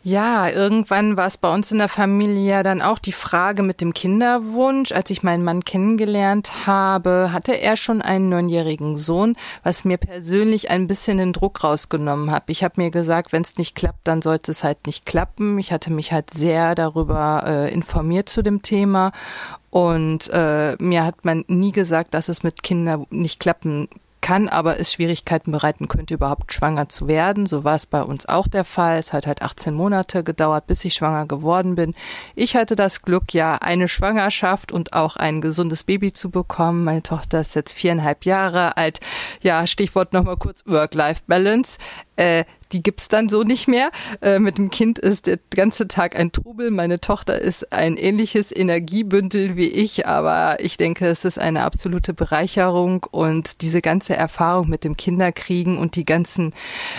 Ja, 0.05 0.49
irgendwann 0.49 1.15
war 1.15 1.27
es 1.27 1.37
bei 1.37 1.53
uns 1.53 1.71
in 1.71 1.77
der 1.77 1.87
Familie 1.87 2.43
ja 2.43 2.61
dann 2.61 2.81
auch 2.81 2.99
die 2.99 3.13
Frage 3.13 3.63
mit 3.63 3.79
dem 3.79 3.93
Kinderwunsch. 3.93 4.91
Als 4.91 5.09
ich 5.11 5.23
meinen 5.23 5.45
Mann 5.45 5.63
kennengelernt 5.63 6.67
habe, 6.67 7.29
hatte 7.31 7.53
er 7.53 7.77
schon 7.77 8.01
einen 8.01 8.27
neunjährigen 8.27 8.97
Sohn, 8.97 9.37
was 9.63 9.85
mir 9.85 9.97
persönlich 9.97 10.69
ein 10.69 10.87
bisschen 10.87 11.19
den 11.19 11.31
Druck 11.31 11.63
rausgenommen 11.63 12.31
hat. 12.31 12.43
Ich 12.47 12.65
habe 12.65 12.81
mir 12.81 12.91
gesagt, 12.91 13.31
wenn 13.31 13.43
es 13.43 13.57
nicht 13.57 13.75
klappt, 13.75 14.05
dann 14.05 14.21
sollte 14.21 14.51
es 14.51 14.65
halt 14.65 14.87
nicht 14.87 15.05
klappen. 15.05 15.57
Ich 15.57 15.71
hatte 15.71 15.89
mich 15.89 16.11
halt 16.11 16.31
sehr 16.31 16.75
darüber 16.75 17.45
äh, 17.47 17.73
informiert 17.73 18.27
zu 18.27 18.41
dem 18.41 18.61
Thema 18.61 19.13
und 19.69 20.29
äh, 20.33 20.75
mir 20.79 21.05
hat 21.05 21.23
man 21.23 21.45
nie 21.47 21.71
gesagt, 21.71 22.13
dass 22.13 22.27
es 22.27 22.43
mit 22.43 22.61
Kindern 22.61 23.07
nicht 23.09 23.39
klappen 23.39 23.87
kann 24.23 24.47
aber 24.47 24.79
es 24.79 24.93
Schwierigkeiten 24.93 25.51
bereiten 25.51 25.89
könnte, 25.89 26.13
überhaupt 26.13 26.53
schwanger 26.53 26.87
zu 26.87 27.07
werden. 27.09 27.45
So 27.45 27.65
war 27.65 27.75
es 27.75 27.85
bei 27.85 28.01
uns 28.01 28.25
auch 28.25 28.47
der 28.47 28.63
Fall. 28.63 28.97
Es 28.97 29.11
hat 29.11 29.27
halt 29.27 29.41
18 29.41 29.73
Monate 29.73 30.23
gedauert, 30.23 30.65
bis 30.65 30.85
ich 30.85 30.93
schwanger 30.93 31.27
geworden 31.27 31.75
bin. 31.75 31.93
Ich 32.33 32.55
hatte 32.55 32.77
das 32.77 33.01
Glück, 33.01 33.33
ja, 33.33 33.55
eine 33.55 33.89
Schwangerschaft 33.89 34.71
und 34.71 34.93
auch 34.93 35.17
ein 35.17 35.41
gesundes 35.41 35.83
Baby 35.83 36.13
zu 36.13 36.31
bekommen. 36.31 36.85
Meine 36.85 37.03
Tochter 37.03 37.41
ist 37.41 37.53
jetzt 37.53 37.73
viereinhalb 37.73 38.23
Jahre 38.23 38.77
alt. 38.77 39.01
Ja, 39.41 39.67
Stichwort 39.67 40.13
nochmal 40.13 40.37
kurz 40.37 40.65
Work-Life-Balance. 40.65 41.77
Äh, 42.15 42.45
die 42.73 42.83
gibt's 42.83 43.07
dann 43.07 43.29
so 43.29 43.43
nicht 43.43 43.67
mehr. 43.67 43.91
Äh, 44.21 44.39
mit 44.39 44.57
dem 44.57 44.69
Kind 44.69 44.99
ist 44.99 45.27
der 45.27 45.39
ganze 45.51 45.87
Tag 45.87 46.17
ein 46.17 46.31
Trubel. 46.31 46.71
Meine 46.71 46.99
Tochter 46.99 47.39
ist 47.39 47.71
ein 47.71 47.95
ähnliches 47.97 48.55
Energiebündel 48.55 49.55
wie 49.55 49.67
ich, 49.67 50.07
aber 50.07 50.57
ich 50.59 50.77
denke, 50.77 51.07
es 51.07 51.23
ist 51.23 51.37
eine 51.37 51.63
absolute 51.63 52.13
Bereicherung 52.13 53.05
und 53.11 53.61
diese 53.61 53.81
ganze 53.81 54.15
Erfahrung 54.15 54.69
mit 54.69 54.83
dem 54.83 54.97
Kinderkriegen 54.97 55.77
und 55.77 55.95
die 55.95 56.05
ganzen 56.05 56.53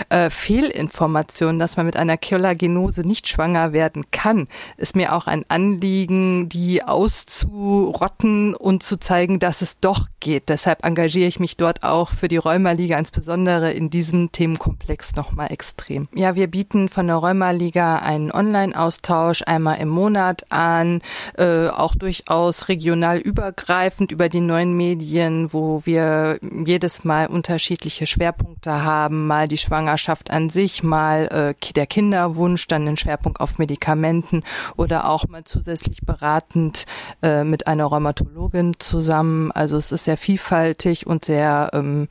äh, 0.09 0.29
Fehlinformationen, 0.29 1.59
dass 1.59 1.77
man 1.77 1.85
mit 1.85 1.97
einer 1.97 2.17
Kollagenose 2.17 3.01
nicht 3.01 3.27
schwanger 3.27 3.73
werden 3.73 4.05
kann, 4.11 4.47
ist 4.77 4.95
mir 4.95 5.13
auch 5.13 5.27
ein 5.27 5.43
Anliegen, 5.49 6.47
die 6.47 6.83
auszurotten 6.83 8.55
und 8.55 8.81
zu 8.81 8.97
zeigen, 8.97 9.39
dass 9.39 9.61
es 9.61 9.79
doch 9.79 10.07
geht. 10.21 10.49
Deshalb 10.49 10.85
engagiere 10.85 11.27
ich 11.27 11.39
mich 11.39 11.57
dort 11.57 11.83
auch 11.83 12.09
für 12.11 12.27
die 12.27 12.37
Rheumaliga, 12.37 12.97
insbesondere 12.97 13.71
in 13.71 13.89
diesem 13.89 14.31
Themenkomplex 14.31 15.15
nochmal 15.15 15.51
extra 15.51 15.64
extrem. 15.65 16.07
Ja, 16.13 16.35
wir 16.35 16.47
bieten 16.47 16.89
von 16.89 17.07
der 17.07 17.15
Rheumaliga 17.15 17.97
einen 17.97 18.31
Online-Austausch 18.31 19.41
einmal 19.47 19.79
im 19.79 19.89
Monat 19.89 20.45
an, 20.51 21.01
äh, 21.37 21.69
auch 21.69 21.95
durchaus 21.95 22.69
regional 22.69 23.17
übergreifend 23.17 24.11
über 24.11 24.29
die 24.29 24.41
neuen 24.41 24.73
Medien, 24.73 25.51
wo 25.53 25.81
wir 25.85 26.37
jedes 26.65 27.03
Mal 27.03 27.27
unterschiedliche 27.27 28.05
Schwerpunkte 28.05 28.83
haben, 28.83 29.25
mal 29.25 29.47
die 29.47 29.57
Schwangerschaft 29.57 30.29
an 30.29 30.51
sich, 30.51 30.83
mal 30.83 31.55
äh, 31.59 31.73
der 31.73 31.87
Kinderwunsch, 31.87 32.67
dann 32.67 32.85
den 32.85 32.97
Schwerpunkt 32.97 33.39
auf 33.39 33.57
Medikamenten 33.57 34.43
oder 34.77 35.09
auch 35.09 35.27
mal 35.27 35.45
zusätzlich 35.45 36.01
beratend 36.01 36.85
äh, 37.23 37.43
mit 37.43 37.65
einer 37.65 37.85
Rheumatologin 37.85 38.73
zusammen. 38.77 39.51
Also 39.51 39.77
es 39.77 39.91
ist 39.91 40.03
sehr 40.03 40.17
vielfältig 40.17 41.07
und 41.07 41.25
sehr 41.25 41.71
ähm, 41.73 42.07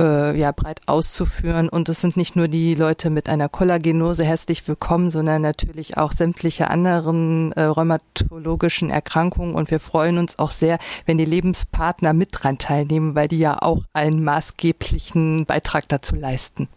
äh, 0.00 0.38
ja, 0.38 0.52
breit 0.52 0.80
auszuführen 0.86 1.68
und 1.68 1.90
es 1.90 2.00
sind 2.00 2.16
nicht 2.16 2.36
nur 2.36 2.48
die 2.48 2.74
Leute, 2.74 2.85
Leute 2.86 3.10
mit 3.10 3.28
einer 3.28 3.48
Kollagenose 3.48 4.22
herzlich 4.22 4.68
willkommen, 4.68 5.10
sondern 5.10 5.42
natürlich 5.42 5.96
auch 5.96 6.12
sämtliche 6.12 6.70
anderen 6.70 7.50
äh, 7.50 7.64
rheumatologischen 7.64 8.90
Erkrankungen. 8.90 9.56
Und 9.56 9.72
wir 9.72 9.80
freuen 9.80 10.18
uns 10.18 10.38
auch 10.38 10.52
sehr, 10.52 10.78
wenn 11.04 11.18
die 11.18 11.24
Lebenspartner 11.24 12.12
mit 12.12 12.28
dran 12.30 12.58
teilnehmen, 12.58 13.16
weil 13.16 13.26
die 13.26 13.40
ja 13.40 13.60
auch 13.60 13.82
einen 13.92 14.22
maßgeblichen 14.22 15.46
Beitrag 15.46 15.88
dazu 15.88 16.14
leisten. 16.14 16.68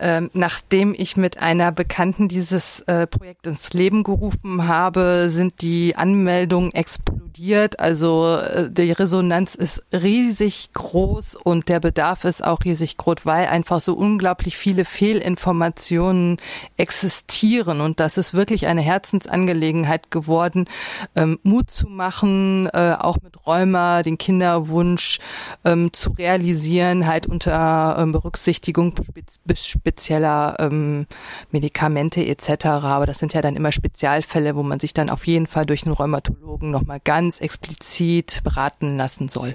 Ähm, 0.00 0.30
nachdem 0.32 0.94
ich 0.96 1.16
mit 1.16 1.38
einer 1.38 1.70
Bekannten 1.70 2.28
dieses 2.28 2.80
äh, 2.80 3.06
Projekt 3.06 3.46
ins 3.46 3.72
Leben 3.72 4.02
gerufen 4.02 4.66
habe, 4.66 5.28
sind 5.30 5.62
die 5.62 5.94
Anmeldungen 5.96 6.72
explodiert. 6.72 7.78
Also 7.78 8.36
äh, 8.36 8.70
die 8.70 8.90
Resonanz 8.92 9.54
ist 9.54 9.84
riesig 9.92 10.70
groß 10.72 11.36
und 11.36 11.68
der 11.68 11.80
Bedarf 11.80 12.24
ist 12.24 12.42
auch 12.42 12.64
riesig 12.64 12.96
groß, 12.96 13.18
weil 13.24 13.46
einfach 13.46 13.80
so 13.80 13.94
unglaublich 13.94 14.56
viele 14.56 14.84
Fehlinformationen 14.84 16.38
existieren. 16.76 17.80
Und 17.80 18.00
das 18.00 18.16
ist 18.18 18.34
wirklich 18.34 18.66
eine 18.66 18.80
Herzensangelegenheit 18.80 20.10
geworden, 20.10 20.66
ähm, 21.14 21.38
Mut 21.42 21.70
zu 21.70 21.88
machen, 21.88 22.68
äh, 22.72 22.96
auch 22.98 23.18
mit 23.22 23.46
Rheuma 23.46 24.02
den 24.02 24.18
Kinderwunsch 24.18 25.18
ähm, 25.64 25.92
zu 25.92 26.10
realisieren, 26.10 27.06
halt 27.06 27.26
unter 27.26 27.96
ähm, 27.98 28.12
Berücksichtigung 28.12 28.94
spezieller 29.84 30.56
ähm, 30.60 31.06
Medikamente 31.50 32.24
etc. 32.26 32.66
Aber 32.66 33.04
das 33.04 33.18
sind 33.18 33.34
ja 33.34 33.42
dann 33.42 33.54
immer 33.54 33.70
Spezialfälle, 33.70 34.56
wo 34.56 34.62
man 34.62 34.80
sich 34.80 34.94
dann 34.94 35.10
auf 35.10 35.26
jeden 35.26 35.46
Fall 35.46 35.66
durch 35.66 35.84
einen 35.84 35.92
Rheumatologen 35.92 36.70
nochmal 36.70 37.00
ganz 37.04 37.40
explizit 37.40 38.40
beraten 38.44 38.96
lassen 38.96 39.28
soll. 39.28 39.54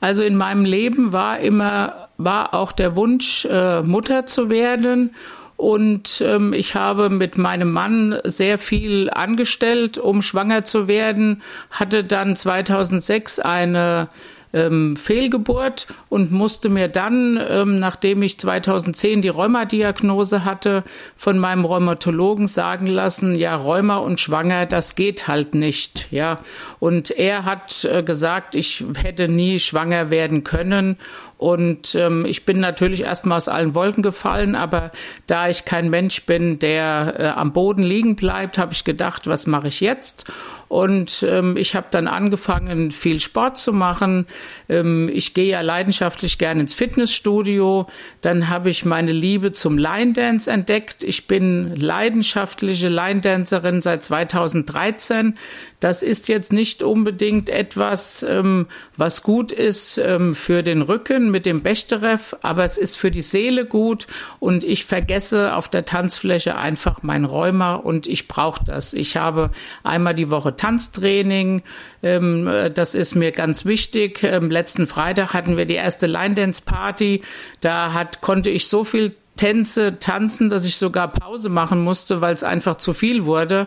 Also 0.00 0.22
in 0.22 0.36
meinem 0.36 0.64
Leben 0.64 1.12
war 1.12 1.40
immer, 1.40 2.08
war 2.18 2.54
auch 2.54 2.70
der 2.72 2.94
Wunsch, 2.94 3.44
äh, 3.46 3.82
Mutter 3.82 4.26
zu 4.26 4.48
werden. 4.48 5.14
und 5.56 6.22
ähm, 6.24 6.54
ich 6.54 6.74
habe 6.74 7.10
mit 7.10 7.36
meinem 7.36 7.70
Mann 7.70 8.18
sehr 8.24 8.56
viel 8.58 9.10
angestellt, 9.10 9.98
um 9.98 10.22
schwanger 10.22 10.64
zu 10.64 10.88
werden, 10.88 11.42
hatte 11.70 12.02
dann 12.02 12.34
2006 12.34 13.40
eine 13.40 14.08
ähm, 14.52 14.96
Fehlgeburt 14.96 15.86
und 16.08 16.32
musste 16.32 16.68
mir 16.68 16.88
dann, 16.88 17.40
ähm, 17.48 17.78
nachdem 17.78 18.22
ich 18.22 18.38
2010 18.38 19.22
die 19.22 19.28
Rheumadiagnose 19.28 20.44
hatte, 20.44 20.84
von 21.16 21.38
meinem 21.38 21.64
Rheumatologen 21.64 22.46
sagen 22.46 22.86
lassen, 22.86 23.34
ja, 23.34 23.56
Rheuma 23.56 23.96
und 23.98 24.20
Schwanger, 24.20 24.66
das 24.66 24.94
geht 24.94 25.28
halt 25.28 25.54
nicht, 25.54 26.08
ja. 26.10 26.40
Und 26.78 27.10
er 27.10 27.44
hat 27.44 27.84
äh, 27.84 28.02
gesagt, 28.02 28.54
ich 28.54 28.84
hätte 28.96 29.28
nie 29.28 29.58
schwanger 29.58 30.10
werden 30.10 30.44
können 30.44 30.96
und 31.40 31.94
ähm, 31.94 32.26
ich 32.26 32.44
bin 32.44 32.60
natürlich 32.60 33.02
erstmal 33.02 33.38
aus 33.38 33.48
allen 33.48 33.74
Wolken 33.74 34.02
gefallen, 34.02 34.54
aber 34.54 34.90
da 35.26 35.48
ich 35.48 35.64
kein 35.64 35.88
Mensch 35.88 36.26
bin, 36.26 36.58
der 36.58 37.14
äh, 37.18 37.26
am 37.28 37.54
Boden 37.54 37.82
liegen 37.82 38.14
bleibt, 38.14 38.58
habe 38.58 38.74
ich 38.74 38.84
gedacht, 38.84 39.26
was 39.26 39.46
mache 39.46 39.68
ich 39.68 39.80
jetzt? 39.80 40.30
Und 40.70 41.26
ähm, 41.28 41.56
ich 41.56 41.74
habe 41.74 41.88
dann 41.90 42.06
angefangen, 42.06 42.92
viel 42.92 43.18
Sport 43.18 43.58
zu 43.58 43.72
machen. 43.72 44.26
Ähm, 44.68 45.10
ich 45.12 45.34
gehe 45.34 45.50
ja 45.50 45.62
leidenschaftlich 45.62 46.38
gerne 46.38 46.60
ins 46.60 46.74
Fitnessstudio. 46.74 47.88
Dann 48.20 48.48
habe 48.48 48.70
ich 48.70 48.84
meine 48.84 49.10
Liebe 49.10 49.50
zum 49.50 49.78
Line 49.78 50.12
Dance 50.12 50.48
entdeckt. 50.48 51.02
Ich 51.02 51.26
bin 51.26 51.74
leidenschaftliche 51.74 52.88
Line 52.88 53.20
Dancerin 53.20 53.82
seit 53.82 54.04
2013. 54.04 55.34
Das 55.80 56.02
ist 56.02 56.28
jetzt 56.28 56.52
nicht 56.52 56.82
unbedingt 56.82 57.48
etwas, 57.48 58.22
ähm, 58.22 58.66
was 58.98 59.22
gut 59.22 59.50
ist 59.50 59.96
ähm, 59.96 60.34
für 60.34 60.62
den 60.62 60.82
Rücken 60.82 61.30
mit 61.30 61.46
dem 61.46 61.62
Bechterew, 61.62 62.18
aber 62.42 62.64
es 62.64 62.76
ist 62.76 62.96
für 62.96 63.10
die 63.10 63.22
Seele 63.22 63.64
gut 63.64 64.06
und 64.40 64.62
ich 64.62 64.84
vergesse 64.84 65.54
auf 65.54 65.70
der 65.70 65.86
Tanzfläche 65.86 66.56
einfach 66.56 67.02
mein 67.02 67.24
Rheuma 67.24 67.74
und 67.76 68.06
ich 68.06 68.28
brauche 68.28 68.62
das. 68.62 68.92
Ich 68.92 69.16
habe 69.16 69.50
einmal 69.82 70.14
die 70.14 70.30
Woche 70.30 70.54
Tanztraining, 70.54 71.62
ähm, 72.02 72.46
äh, 72.46 72.70
das 72.70 72.94
ist 72.94 73.14
mir 73.14 73.32
ganz 73.32 73.64
wichtig. 73.64 74.22
Ähm, 74.22 74.50
letzten 74.50 74.86
Freitag 74.86 75.32
hatten 75.32 75.56
wir 75.56 75.64
die 75.64 75.74
erste 75.74 76.06
Line 76.06 76.34
Dance 76.34 76.60
Party. 76.62 77.22
Da 77.62 77.94
hat, 77.94 78.20
konnte 78.20 78.50
ich 78.50 78.68
so 78.68 78.84
viel 78.84 79.14
Tänze 79.36 79.98
tanzen, 79.98 80.50
dass 80.50 80.66
ich 80.66 80.76
sogar 80.76 81.08
Pause 81.08 81.48
machen 81.48 81.82
musste, 81.82 82.20
weil 82.20 82.34
es 82.34 82.44
einfach 82.44 82.76
zu 82.76 82.92
viel 82.92 83.24
wurde. 83.24 83.66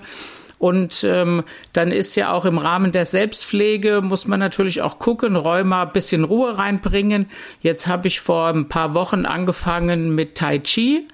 Und 0.63 1.03
ähm, 1.03 1.43
dann 1.73 1.91
ist 1.91 2.15
ja 2.15 2.31
auch 2.31 2.45
im 2.45 2.57
Rahmen 2.57 2.93
der 2.93 3.05
Selbstpflege, 3.05 3.99
muss 4.01 4.27
man 4.27 4.39
natürlich 4.39 4.81
auch 4.81 4.97
gucken, 4.97 5.35
Rheuma, 5.35 5.83
bisschen 5.83 6.23
Ruhe 6.23 6.57
reinbringen. 6.57 7.25
Jetzt 7.59 7.87
habe 7.87 8.07
ich 8.07 8.21
vor 8.21 8.47
ein 8.47 8.69
paar 8.69 8.93
Wochen 8.93 9.25
angefangen 9.25 10.15
mit 10.15 10.35
Tai 10.35 10.59
Chi 10.59 11.05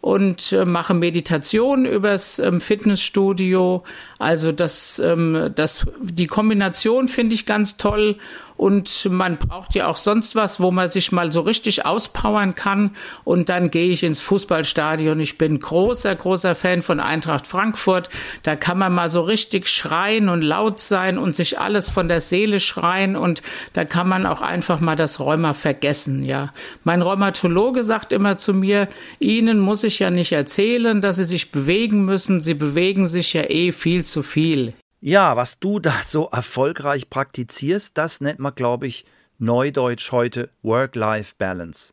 und 0.00 0.52
äh, 0.52 0.64
mache 0.64 0.94
Meditation 0.94 1.84
übers 1.84 2.40
ähm, 2.40 2.60
Fitnessstudio. 2.60 3.84
Also 4.18 4.50
das, 4.50 4.98
ähm, 4.98 5.52
das, 5.54 5.86
die 6.00 6.26
Kombination 6.26 7.06
finde 7.06 7.36
ich 7.36 7.46
ganz 7.46 7.76
toll 7.76 8.16
und 8.58 9.08
man 9.08 9.36
braucht 9.36 9.76
ja 9.76 9.86
auch 9.86 9.96
sonst 9.96 10.34
was, 10.34 10.58
wo 10.58 10.72
man 10.72 10.90
sich 10.90 11.12
mal 11.12 11.30
so 11.30 11.42
richtig 11.42 11.86
auspowern 11.86 12.56
kann. 12.56 12.90
Und 13.22 13.48
dann 13.48 13.70
gehe 13.70 13.90
ich 13.90 14.02
ins 14.02 14.18
Fußballstadion. 14.20 15.20
Ich 15.20 15.38
bin 15.38 15.60
großer, 15.60 16.14
großer 16.16 16.56
Fan 16.56 16.82
von 16.82 16.98
Eintracht 16.98 17.46
Frankfurt. 17.46 18.08
Da 18.42 18.56
kann 18.56 18.76
man 18.76 18.92
mal 18.92 19.08
so 19.08 19.20
richtig 19.20 19.68
schreien 19.68 20.28
und 20.28 20.42
laut 20.42 20.80
sein 20.80 21.18
und 21.18 21.36
sich 21.36 21.60
alles 21.60 21.88
von 21.88 22.08
der 22.08 22.20
Seele 22.20 22.58
schreien. 22.58 23.14
Und 23.14 23.42
da 23.74 23.84
kann 23.84 24.08
man 24.08 24.26
auch 24.26 24.42
einfach 24.42 24.80
mal 24.80 24.96
das 24.96 25.20
Rheuma 25.20 25.54
vergessen, 25.54 26.24
ja. 26.24 26.52
Mein 26.82 27.00
Rheumatologe 27.00 27.84
sagt 27.84 28.12
immer 28.12 28.38
zu 28.38 28.54
mir, 28.54 28.88
Ihnen 29.20 29.60
muss 29.60 29.84
ich 29.84 30.00
ja 30.00 30.10
nicht 30.10 30.32
erzählen, 30.32 31.00
dass 31.00 31.14
Sie 31.14 31.24
sich 31.24 31.52
bewegen 31.52 32.04
müssen. 32.04 32.40
Sie 32.40 32.54
bewegen 32.54 33.06
sich 33.06 33.34
ja 33.34 33.48
eh 33.48 33.70
viel 33.70 34.04
zu 34.04 34.24
viel. 34.24 34.74
Ja, 35.00 35.36
was 35.36 35.60
du 35.60 35.78
da 35.78 35.92
so 36.02 36.28
erfolgreich 36.28 37.08
praktizierst, 37.08 37.96
das 37.96 38.20
nennt 38.20 38.40
man, 38.40 38.54
glaube 38.54 38.86
ich, 38.86 39.04
neudeutsch 39.38 40.10
heute 40.10 40.50
Work-Life-Balance. 40.62 41.92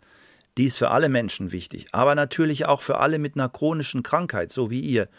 Die 0.58 0.66
ist 0.66 0.78
für 0.78 0.90
alle 0.90 1.10
Menschen 1.10 1.52
wichtig, 1.52 1.88
aber 1.92 2.16
natürlich 2.16 2.66
auch 2.66 2.82
für 2.82 3.00
alle 3.00 3.20
mit 3.20 3.36
einer 3.36 3.50
chronischen 3.50 4.04
Krankheit, 4.04 4.52
so 4.52 4.72
wie 4.72 4.80
ihr. 4.80 5.10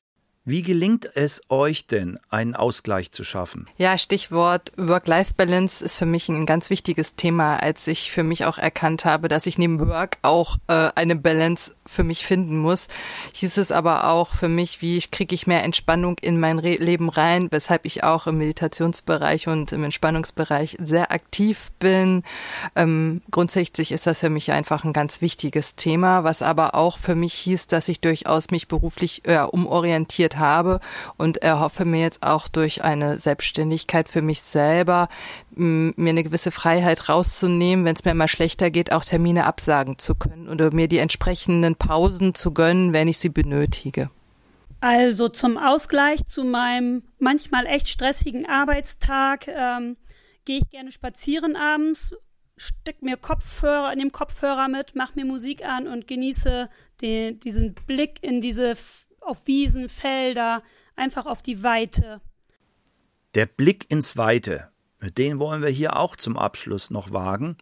Wie 0.49 0.63
gelingt 0.63 1.11
es 1.17 1.41
euch 1.49 1.89
denn, 1.89 2.21
einen 2.31 2.55
Ausgleich 2.55 3.11
zu 3.11 3.25
schaffen? 3.25 3.67
Ja, 3.79 3.99
Stichwort 3.99 4.71
Work-Life-Balance 4.77 5.85
ist 5.85 5.97
für 5.97 6.07
mich 6.07 6.29
ein 6.29 6.47
ganz 6.47 6.71
wichtiges 6.71 7.17
Thema, 7.17 7.57
als 7.57 7.89
ich 7.89 8.13
für 8.13 8.23
mich 8.23 8.45
auch 8.45 8.57
erkannt 8.57 9.05
habe, 9.05 9.27
dass 9.27 9.47
ich 9.47 9.59
neben 9.59 9.81
Work 9.89 10.19
auch 10.23 10.59
äh, 10.69 10.91
eine 10.95 11.17
Balance 11.17 11.73
für 11.85 12.05
mich 12.05 12.25
finden 12.25 12.59
muss. 12.59 12.87
Hieß 13.35 13.57
es 13.57 13.73
aber 13.73 14.09
auch 14.09 14.35
für 14.35 14.49
mich, 14.49 14.81
wie 14.83 14.97
ich 14.97 15.11
kriege 15.11 15.35
ich 15.35 15.49
mehr 15.49 15.65
Entspannung 15.65 16.17
in 16.21 16.39
mein 16.39 16.61
Re 16.61 16.77
Leben 16.77 17.09
rein, 17.09 17.49
weshalb 17.51 17.85
ich 17.85 18.05
auch 18.05 18.29
im 18.29 18.39
Meditationsbereich 18.39 19.49
und 19.49 19.73
im 19.73 19.83
Entspannungsbereich 19.83 20.77
sehr 20.81 21.11
aktiv 21.11 21.73
bin. 21.81 22.23
Ähm, 22.77 23.21
grundsätzlich 23.33 23.91
ist 23.91 24.07
das 24.07 24.21
für 24.21 24.31
mich 24.31 24.53
einfach 24.53 24.85
ein 24.85 24.93
ganz 24.93 25.21
wichtiges 25.21 25.75
Thema, 25.75 26.23
was 26.23 26.41
aber 26.41 26.77
auch 26.77 26.99
für 26.99 27.17
mich 27.17 27.35
hieß, 27.35 27.67
dass 27.67 27.89
ich 27.89 28.01
durchaus 28.01 28.51
mich 28.51 28.69
beruflich 28.69 29.23
äh, 29.25 29.41
umorientiert 29.41 30.36
habe 30.39 30.81
und 31.17 31.39
erhoffe 31.39 31.85
mir 31.85 32.01
jetzt 32.01 32.23
auch 32.23 32.49
durch 32.49 32.85
eine 32.85 33.19
Selbstständigkeit 33.19 34.09
für 34.09 34.23
mich 34.23 34.43
selber, 34.43 35.09
mir 35.55 36.11
eine 36.11 36.25
gewisse 36.25 36.51
Freiheit 36.51 37.09
rauszunehmen, 37.09 37.85
wenn 37.85 37.95
es 37.95 38.05
mir 38.05 38.13
immer 38.13 38.29
schlechter 38.29 38.71
geht, 38.71 38.93
auch 38.93 39.05
Termine 39.05 39.45
absagen 39.47 39.99
zu 39.99 40.15
können 40.15 40.49
oder 40.49 40.73
mir 40.73 40.89
die 40.89 40.99
entsprechenden 40.99 41.77
Pausen 41.77 42.35
zu 42.35 42.53
gönnen, 42.53 42.93
wenn 42.93 43.09
ich 43.09 43.19
sie 43.19 43.31
benötige. 43.31 44.11
Also 44.81 45.29
zum 45.29 45.57
Ausgleich 45.57 46.25
zu 46.27 46.45
meinem 46.45 47.03
manchmal 47.19 47.67
echt 47.67 47.89
stressigen 47.89 48.47
Arbeitstag 48.47 49.49
ähm, 49.49 49.97
gehe 50.45 50.59
ich 50.59 50.71
gerne 50.71 50.93
spazieren 50.93 51.57
abends, 51.57 52.15
steck 52.57 53.03
mir 53.03 53.17
Kopfhörer 53.17 53.93
in 53.93 53.99
dem 53.99 54.13
Kopfhörer 54.13 54.69
mit, 54.69 54.95
mach 54.95 55.15
mir 55.15 55.25
Musik 55.25 55.65
an 55.65 55.87
und 55.87 56.07
genieße 56.07 56.69
den, 57.03 57.41
diesen 57.41 57.75
Blick 57.75 58.23
in 58.23 58.41
diese 58.41 58.75
auf 59.27 59.47
Wiesen, 59.47 59.89
Felder, 59.89 60.63
einfach 60.95 61.27
auf 61.27 61.43
die 61.43 61.63
Weite. 61.63 62.21
Der 63.35 63.47
Blick 63.47 63.91
ins 63.91 64.17
Weite, 64.17 64.71
den 65.01 65.39
wollen 65.39 65.63
wir 65.63 65.69
hier 65.69 65.97
auch 65.97 66.17
zum 66.17 66.39
Abschluss 66.39 66.91
noch 66.91 67.13
wagen. 67.13 67.57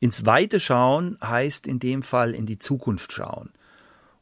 Ins 0.00 0.24
Weite 0.26 0.58
schauen 0.58 1.18
heißt 1.22 1.66
in 1.66 1.78
dem 1.78 2.02
Fall 2.02 2.34
in 2.34 2.46
die 2.46 2.58
Zukunft 2.58 3.12
schauen. 3.12 3.52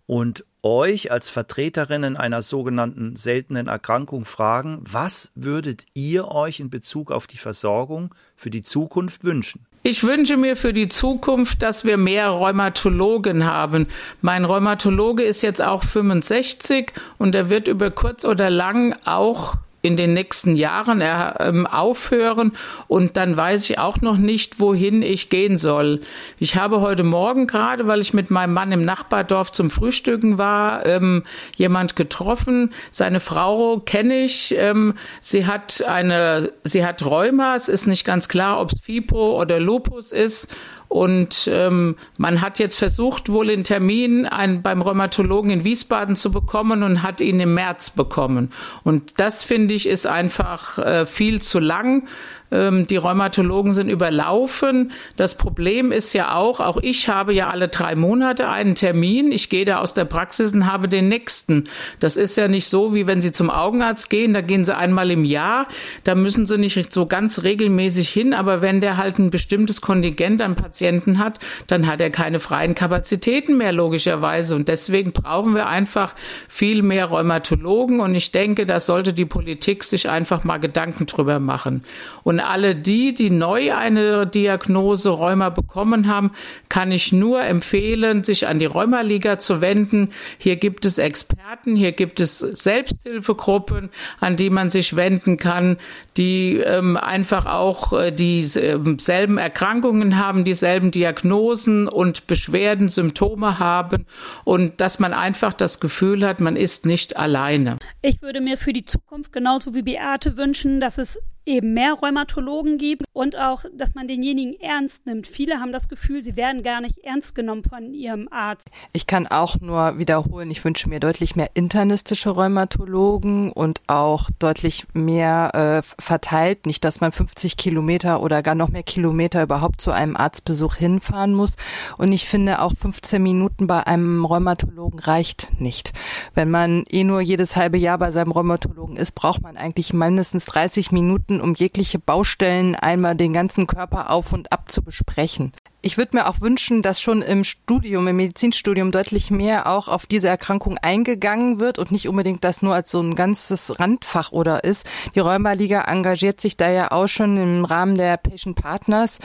Und 0.07 0.45
euch 0.62 1.11
als 1.12 1.29
Vertreterinnen 1.29 2.16
einer 2.16 2.43
sogenannten 2.43 3.16
seltenen 3.16 3.69
Erkrankung 3.69 4.25
fragen, 4.25 4.81
was 4.83 5.31
würdet 5.35 5.87
ihr 5.95 6.29
euch 6.29 6.61
in 6.61 6.69
Bezug 6.69 7.12
auf 7.12 7.27
die 7.27 7.38
Versorgung 7.38 8.14
für 8.35 8.51
die 8.51 8.62
Zukunft 8.62 9.25
wünschen? 9.25 9.66
Ich 9.83 10.05
wünsche 10.05 10.37
mir 10.37 10.57
für 10.57 10.75
die 10.75 10.88
Zukunft, 10.88 11.62
dass 11.62 11.87
wir 11.87 11.97
mehr 11.97 12.29
Rheumatologen 12.29 13.47
haben. 13.47 13.87
Mein 14.21 14.45
Rheumatologe 14.45 15.23
ist 15.23 15.40
jetzt 15.40 15.62
auch 15.62 15.85
65 15.85 16.93
und 17.16 17.35
er 17.35 17.49
wird 17.49 17.66
über 17.66 17.90
kurz 17.90 18.27
oder 18.27 18.51
lang 18.51 18.95
auch 19.07 19.55
in 19.83 19.97
den 19.97 20.12
nächsten 20.12 20.57
Jahren 20.57 21.03
ähm, 21.03 21.66
aufhören 21.66 22.53
und 22.87 23.16
dann 23.16 23.37
weiß 23.37 23.69
ich 23.71 23.79
auch 23.79 24.01
noch 24.01 24.19
nicht, 24.19 24.61
wohin 24.61 25.03
ich 25.03 25.31
gehen 25.31 25.57
soll. 25.57 26.01
Ich 26.38 26.57
habe 26.57 26.81
heute 26.81 27.03
Morgen 27.03 27.47
gerade, 27.47 27.87
weil 27.87 28.01
ich 28.01 28.12
mit 28.12 28.31
meinem 28.31 28.53
Mann 28.53 28.73
im 28.73 28.83
Nachbardorf 28.83 29.53
zum 29.53 29.71
Frühstücken 29.71 30.38
war, 30.38 30.85
ähm, 30.85 31.23
jemand 31.57 31.97
getroffen. 31.97 32.73
Seine 32.90 33.21
Frau 33.21 33.81
kenne 33.81 34.21
ich. 34.21 34.55
Ähm, 34.59 34.95
sie 35.21 35.47
hat 35.47 35.83
eine, 35.87 36.53
sie 36.64 36.85
hat 36.85 37.05
Rheuma. 37.05 37.57
Es 37.57 37.69
ist 37.69 37.87
nicht 37.87 38.05
ganz 38.05 38.29
klar, 38.29 38.61
ob 38.61 38.73
es 38.73 38.81
FIPO 38.81 39.40
oder 39.40 39.61
Lupus 39.61 40.12
ist. 40.12 40.49
Und 40.90 41.48
ähm, 41.53 41.94
man 42.16 42.40
hat 42.40 42.59
jetzt 42.59 42.76
versucht, 42.76 43.29
wohl 43.29 43.46
den 43.46 43.62
Termin 43.62 44.26
ein, 44.26 44.61
beim 44.61 44.83
Rheumatologen 44.83 45.53
in 45.53 45.62
Wiesbaden 45.62 46.16
zu 46.16 46.33
bekommen 46.33 46.83
und 46.83 47.05
hat 47.05 47.20
ihn 47.20 47.38
im 47.38 47.55
März 47.55 47.90
bekommen. 47.90 48.50
Und 48.83 49.20
das 49.20 49.44
finde 49.44 49.72
ich 49.72 49.88
ist 49.88 50.09
einfach 50.09 50.79
äh, 50.79 51.07
viel 51.07 51.40
zu 51.40 51.61
lang. 51.61 52.09
Ähm, 52.51 52.87
die 52.87 52.97
Rheumatologen 52.97 53.73
sind 53.73 53.89
überlaufen. 53.89 54.93
Das 55.17 55.35
Problem 55.35 55.93
ist 55.93 56.13
ja 56.13 56.35
auch, 56.35 56.61
auch 56.61 56.79
ich 56.83 57.09
habe 57.09 57.33
ja 57.33 57.49
alle 57.49 57.69
drei 57.69 57.95
Monate 57.95 58.49
einen 58.49 58.75
Termin. 58.75 59.33
Ich 59.33 59.49
gehe 59.49 59.65
da 59.65 59.79
aus 59.79 59.95
der 59.95 60.05
Praxis 60.05 60.53
und 60.53 60.67
habe 60.67 60.89
den 60.89 61.09
nächsten. 61.09 61.65
Das 62.01 62.17
ist 62.17 62.37
ja 62.37 62.49
nicht 62.49 62.69
so, 62.69 62.95
wie 62.95 63.07
wenn 63.07 63.23
Sie 63.23 63.33
zum 63.33 63.51
Augenarzt 63.51 64.11
gehen. 64.11 64.35
Da 64.35 64.41
gehen 64.41 64.65
Sie 64.65 64.77
einmal 64.77 65.11
im 65.11 65.25
Jahr. 65.25 65.67
Da 66.05 66.15
müssen 66.15 66.47
Sie 66.47 66.59
nicht 66.59 66.93
so 66.93 67.07
ganz 67.07 67.43
regelmäßig 67.43 68.09
hin. 68.09 68.35
Aber 68.35 68.63
wenn 68.63 68.81
der 68.81 68.97
halt 68.97 69.19
ein 69.19 69.31
bestimmtes 69.31 69.81
Kontingent 69.81 70.43
an 70.43 70.55
Patienten 70.55 71.19
hat, 71.19 71.39
dann 71.67 71.87
hat 71.87 72.01
er 72.01 72.11
keine 72.11 72.41
freien 72.41 72.75
Kapazitäten 72.75 73.57
mehr, 73.57 73.73
logischerweise. 73.73 74.57
Und 74.57 74.69
deswegen 74.69 75.13
brauchen 75.13 75.55
wir 75.55 75.67
einfach 75.67 76.15
viel 76.49 76.83
mehr 76.83 77.07
Rheumatologen. 77.07 78.01
Und 78.01 78.15
ich 78.15 78.33
denke, 78.33 78.67
da 78.67 78.81
sollte 78.81 79.13
die 79.13 79.25
Politik 79.25 79.85
sich 79.85 80.09
einfach 80.09 80.45
mal 80.45 80.59
Gedanken 80.59 81.07
drüber 81.07 81.39
machen. 81.39 81.85
Und 82.25 82.39
Alle 82.40 82.74
die, 82.74 83.14
die 83.14 83.31
neu 83.31 83.74
eine 83.74 84.26
Diagnose 84.26 85.11
Rheuma 85.11 85.50
bekommen 85.50 86.09
haben, 86.09 86.33
kann 86.68 86.92
ich 86.92 87.12
nur 87.12 87.42
empfehlen, 87.42 88.24
sich 88.24 88.46
an 88.46 88.59
die 88.59 88.66
Rheumaliga 88.66 89.38
zu 89.38 89.61
wenden. 89.61 90.12
Hier 90.38 90.57
gibt 90.57 90.85
es 90.85 90.98
Experten, 90.98 91.76
hier 91.76 91.92
gibt 91.92 92.20
es 92.20 92.38
Selbsthilfegruppen, 92.38 93.90
an 94.20 94.37
die 94.37 94.50
man 94.50 94.70
sich 94.70 94.96
wenden 94.96 95.37
kann, 95.37 95.76
die 96.16 96.57
ähm, 96.57 96.96
einfach 96.96 97.46
auch 97.46 97.92
äh, 97.92 98.11
dieselben 98.11 99.38
äh, 99.38 99.42
Erkrankungen 99.42 100.16
haben, 100.16 100.44
dieselben 100.44 100.90
Diagnosen 100.90 101.88
und 101.88 102.26
Beschwerden, 102.26 102.88
Symptome 102.88 103.59
haben 103.59 104.07
und 104.44 104.81
dass 104.81 104.98
man 104.98 105.12
einfach 105.12 105.55
das 105.55 105.81
Gefühl 105.81 106.26
hat, 106.26 106.40
man 106.40 106.57
ist 106.57 106.87
nicht 106.87 107.16
alleine. 107.16 107.79
Ich 108.03 108.22
würde 108.22 108.40
mir 108.40 108.57
für 108.57 108.72
die 108.72 108.85
Zukunft 108.85 109.33
genauso 109.33 109.74
wie 109.74 109.83
Beate 109.83 110.37
wünschen, 110.37 110.81
dass 110.81 110.98
es 110.98 111.18
eben 111.51 111.75
mehr 111.75 111.95
Rheumatologen 111.95 112.79
gibt 112.79 113.05
und 113.13 113.37
auch, 113.37 113.65
dass 113.75 113.95
man 113.95 114.09
denjenigen 114.09 114.59
ernst 114.61 115.07
nimmt. 115.07 115.27
Viele 115.27 115.61
haben 115.61 115.73
das 115.73 115.89
Gefühl, 115.89 116.23
sie 116.23 116.37
werden 116.37 116.63
gar 116.63 116.81
nicht 116.81 116.99
ernst 116.99 117.35
genommen 117.35 117.65
von 117.65 117.93
ihrem 117.93 118.29
Arzt. 118.31 118.69
Ich 118.93 119.07
kann 119.07 119.27
auch 119.27 119.61
nur 119.61 119.99
wiederholen, 119.99 120.51
ich 120.51 120.65
wünsche 120.65 120.89
mir 120.89 121.01
deutlich 121.01 121.37
mehr 121.37 121.51
internistische 121.55 122.31
Rheumatologen 122.31 123.53
und 123.53 123.81
auch 123.87 124.31
deutlich 124.39 124.87
mehr 124.95 125.83
äh, 125.85 126.03
verteilt. 126.03 126.67
Nicht, 126.67 126.85
dass 126.85 127.01
man 127.01 127.13
50 127.13 127.57
Kilometer 127.57 128.23
oder 128.23 128.43
gar 128.43 128.55
noch 128.55 128.69
mehr 128.69 128.83
Kilometer 128.83 129.43
überhaupt 129.43 129.81
zu 129.81 129.91
einem 129.91 130.17
Arztbesuch 130.17 130.77
hinfahren 130.77 131.35
muss. 131.35 131.57
Und 131.99 132.13
ich 132.13 132.27
finde 132.27 132.63
auch 132.63 132.73
15 132.81 133.23
Minuten 133.23 133.67
bei 133.67 133.87
einem 133.87 134.25
Rheumatologen 134.25 135.01
reicht 135.01 135.61
nicht. 135.61 135.93
Wenn 136.35 136.51
man 136.51 136.85
eh 136.89 137.05
nur 137.05 137.21
jedes 137.21 137.57
halbe 137.57 137.79
Jahr 137.79 137.99
bei 137.99 138.13
seinem 138.13 138.33
Rheumatologen 138.33 138.97
ist, 138.97 139.13
braucht 139.13 139.43
man 139.43 139.57
eigentlich 139.57 139.93
mindestens 139.93 140.45
30 140.47 140.93
Minuten 140.93 141.39
um 141.40 141.55
jegliche 141.55 141.98
Baustellen 141.98 142.74
einmal 142.74 143.14
den 143.14 143.33
ganzen 143.33 143.66
Körper 143.66 144.11
auf 144.11 144.33
und 144.33 144.53
ab 144.53 144.70
zu 144.70 144.83
besprechen. 144.83 145.53
Ich 145.83 145.96
würde 145.96 146.16
mir 146.16 146.29
auch 146.29 146.42
wünschen, 146.42 146.83
dass 146.83 147.00
schon 147.00 147.22
im 147.22 147.42
Studium, 147.42 148.07
im 148.07 148.16
Medizinstudium 148.16 148.90
deutlich 148.90 149.31
mehr 149.31 149.66
auch 149.66 149.88
auf 149.88 150.05
diese 150.05 150.29
Erkrankung 150.29 150.76
eingegangen 150.76 151.59
wird 151.59 151.79
und 151.79 151.90
nicht 151.90 152.07
unbedingt 152.07 152.44
das 152.44 152.61
nur 152.61 152.74
als 152.74 152.90
so 152.90 153.00
ein 153.00 153.14
ganzes 153.14 153.81
Randfach 153.81 154.31
oder 154.31 154.62
ist. 154.64 154.87
Die 155.14 155.20
Rheumaliga 155.20 155.85
engagiert 155.85 156.38
sich 156.38 156.59
da 156.59 156.70
ja 156.70 156.90
auch 156.90 157.09
schon 157.09 157.38
im 157.38 157.64
Rahmen 157.64 157.96
der 157.96 158.18
Patient 158.18 158.57
Partners 158.57 159.20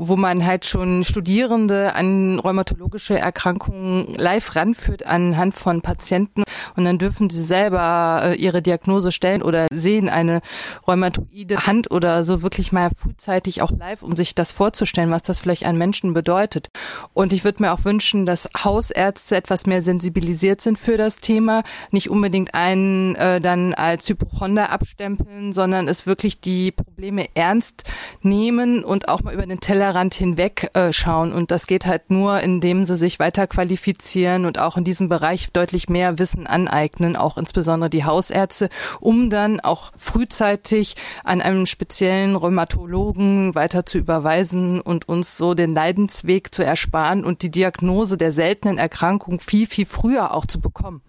wo 0.00 0.16
man 0.16 0.46
halt 0.46 0.64
schon 0.64 1.04
Studierende 1.04 1.94
an 1.94 2.38
rheumatologische 2.38 3.18
Erkrankungen 3.18 4.14
live 4.16 4.56
ranführt 4.56 5.04
anhand 5.04 5.54
von 5.54 5.82
Patienten 5.82 6.42
und 6.74 6.84
dann 6.86 6.98
dürfen 6.98 7.28
sie 7.28 7.44
selber 7.44 8.22
äh, 8.24 8.34
ihre 8.34 8.62
Diagnose 8.62 9.12
stellen 9.12 9.42
oder 9.42 9.66
sehen 9.70 10.08
eine 10.08 10.40
rheumatoide 10.86 11.66
Hand 11.66 11.90
oder 11.90 12.24
so 12.24 12.42
wirklich 12.42 12.72
mal 12.72 12.88
frühzeitig 12.96 13.60
auch 13.60 13.72
live, 13.72 14.02
um 14.02 14.16
sich 14.16 14.34
das 14.34 14.52
vorzustellen, 14.52 15.10
was 15.10 15.22
das 15.22 15.38
vielleicht 15.38 15.66
an 15.66 15.76
Menschen 15.76 16.14
bedeutet. 16.14 16.68
Und 17.12 17.34
ich 17.34 17.44
würde 17.44 17.62
mir 17.62 17.72
auch 17.72 17.84
wünschen, 17.84 18.24
dass 18.24 18.48
Hausärzte 18.56 19.36
etwas 19.36 19.66
mehr 19.66 19.82
sensibilisiert 19.82 20.62
sind 20.62 20.78
für 20.78 20.96
das 20.96 21.20
Thema, 21.20 21.62
nicht 21.90 22.08
unbedingt 22.08 22.54
einen 22.54 23.16
äh, 23.16 23.38
dann 23.40 23.74
als 23.74 24.08
Hypochonder 24.08 24.70
abstempeln, 24.70 25.52
sondern 25.52 25.88
es 25.88 26.06
wirklich 26.06 26.40
die 26.40 26.72
Probleme 26.72 27.28
ernst 27.34 27.84
nehmen 28.22 28.82
und 28.82 29.08
auch 29.08 29.22
mal 29.22 29.34
über 29.34 29.46
den 29.46 29.60
Teller 29.60 29.89
Tellerrand 29.90 30.14
hinweg 30.14 30.70
äh, 30.74 30.92
schauen. 30.92 31.32
Und 31.32 31.50
das 31.50 31.66
geht 31.66 31.84
halt 31.84 32.10
nur, 32.10 32.40
indem 32.40 32.84
sie 32.84 32.96
sich 32.96 33.18
weiter 33.18 33.48
qualifizieren 33.48 34.44
und 34.44 34.58
auch 34.58 34.76
in 34.76 34.84
diesem 34.84 35.08
Bereich 35.08 35.50
deutlich 35.52 35.88
mehr 35.88 36.18
Wissen 36.18 36.46
aneignen, 36.46 37.16
auch 37.16 37.36
insbesondere 37.36 37.90
die 37.90 38.04
Hausärzte, 38.04 38.68
um 39.00 39.30
dann 39.30 39.58
auch 39.58 39.90
frühzeitig 39.96 40.94
an 41.24 41.40
einem 41.40 41.66
speziellen 41.66 42.36
Rheumatologen 42.36 43.54
weiter 43.56 43.84
zu 43.84 43.98
überweisen 43.98 44.80
und 44.80 45.08
uns 45.08 45.36
so 45.36 45.54
den 45.54 45.74
Leidensweg 45.74 46.54
zu 46.54 46.64
ersparen 46.64 47.24
und 47.24 47.42
die 47.42 47.50
Diagnose 47.50 48.16
der 48.16 48.30
seltenen 48.30 48.78
Erkrankung 48.78 49.40
viel, 49.40 49.66
viel 49.66 49.86
früher 49.86 50.34
auch 50.34 50.46
zu 50.46 50.60
bekommen. 50.60 51.02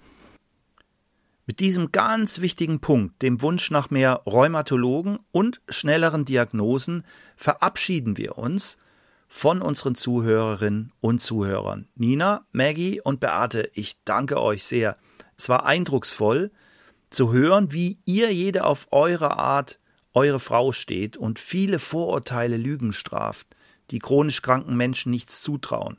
Mit 1.51 1.59
diesem 1.59 1.91
ganz 1.91 2.39
wichtigen 2.39 2.79
Punkt, 2.79 3.21
dem 3.21 3.41
Wunsch 3.41 3.71
nach 3.71 3.89
mehr 3.89 4.21
Rheumatologen 4.25 5.19
und 5.33 5.59
schnelleren 5.67 6.23
Diagnosen, 6.23 7.03
verabschieden 7.35 8.15
wir 8.15 8.37
uns 8.37 8.77
von 9.27 9.61
unseren 9.61 9.95
Zuhörerinnen 9.95 10.93
und 11.01 11.19
Zuhörern. 11.19 11.89
Nina, 11.93 12.45
Maggie 12.53 13.01
und 13.01 13.19
Beate, 13.19 13.69
ich 13.73 14.01
danke 14.05 14.41
euch 14.41 14.63
sehr. 14.63 14.95
Es 15.35 15.49
war 15.49 15.65
eindrucksvoll 15.65 16.51
zu 17.09 17.33
hören, 17.33 17.73
wie 17.73 17.99
ihr 18.05 18.33
jede 18.33 18.63
auf 18.63 18.87
eure 18.91 19.37
Art 19.37 19.81
eure 20.13 20.39
Frau 20.39 20.71
steht 20.71 21.17
und 21.17 21.37
viele 21.37 21.79
Vorurteile 21.79 22.55
Lügen 22.55 22.93
straft, 22.93 23.45
die 23.89 23.99
chronisch 23.99 24.41
kranken 24.41 24.77
Menschen 24.77 25.09
nichts 25.09 25.41
zutrauen. 25.41 25.97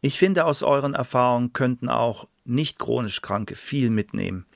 Ich 0.00 0.16
finde, 0.16 0.44
aus 0.44 0.62
euren 0.62 0.94
Erfahrungen 0.94 1.52
könnten 1.52 1.88
auch 1.88 2.28
nicht 2.48 2.78
chronisch 2.78 3.22
Kranke 3.22 3.54
viel 3.54 3.90
mitnehmen. 3.90 4.46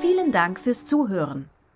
Vielen 0.00 0.32
Dank 0.32 0.58
fürs 0.58 0.84
Zuhören. 0.84 1.48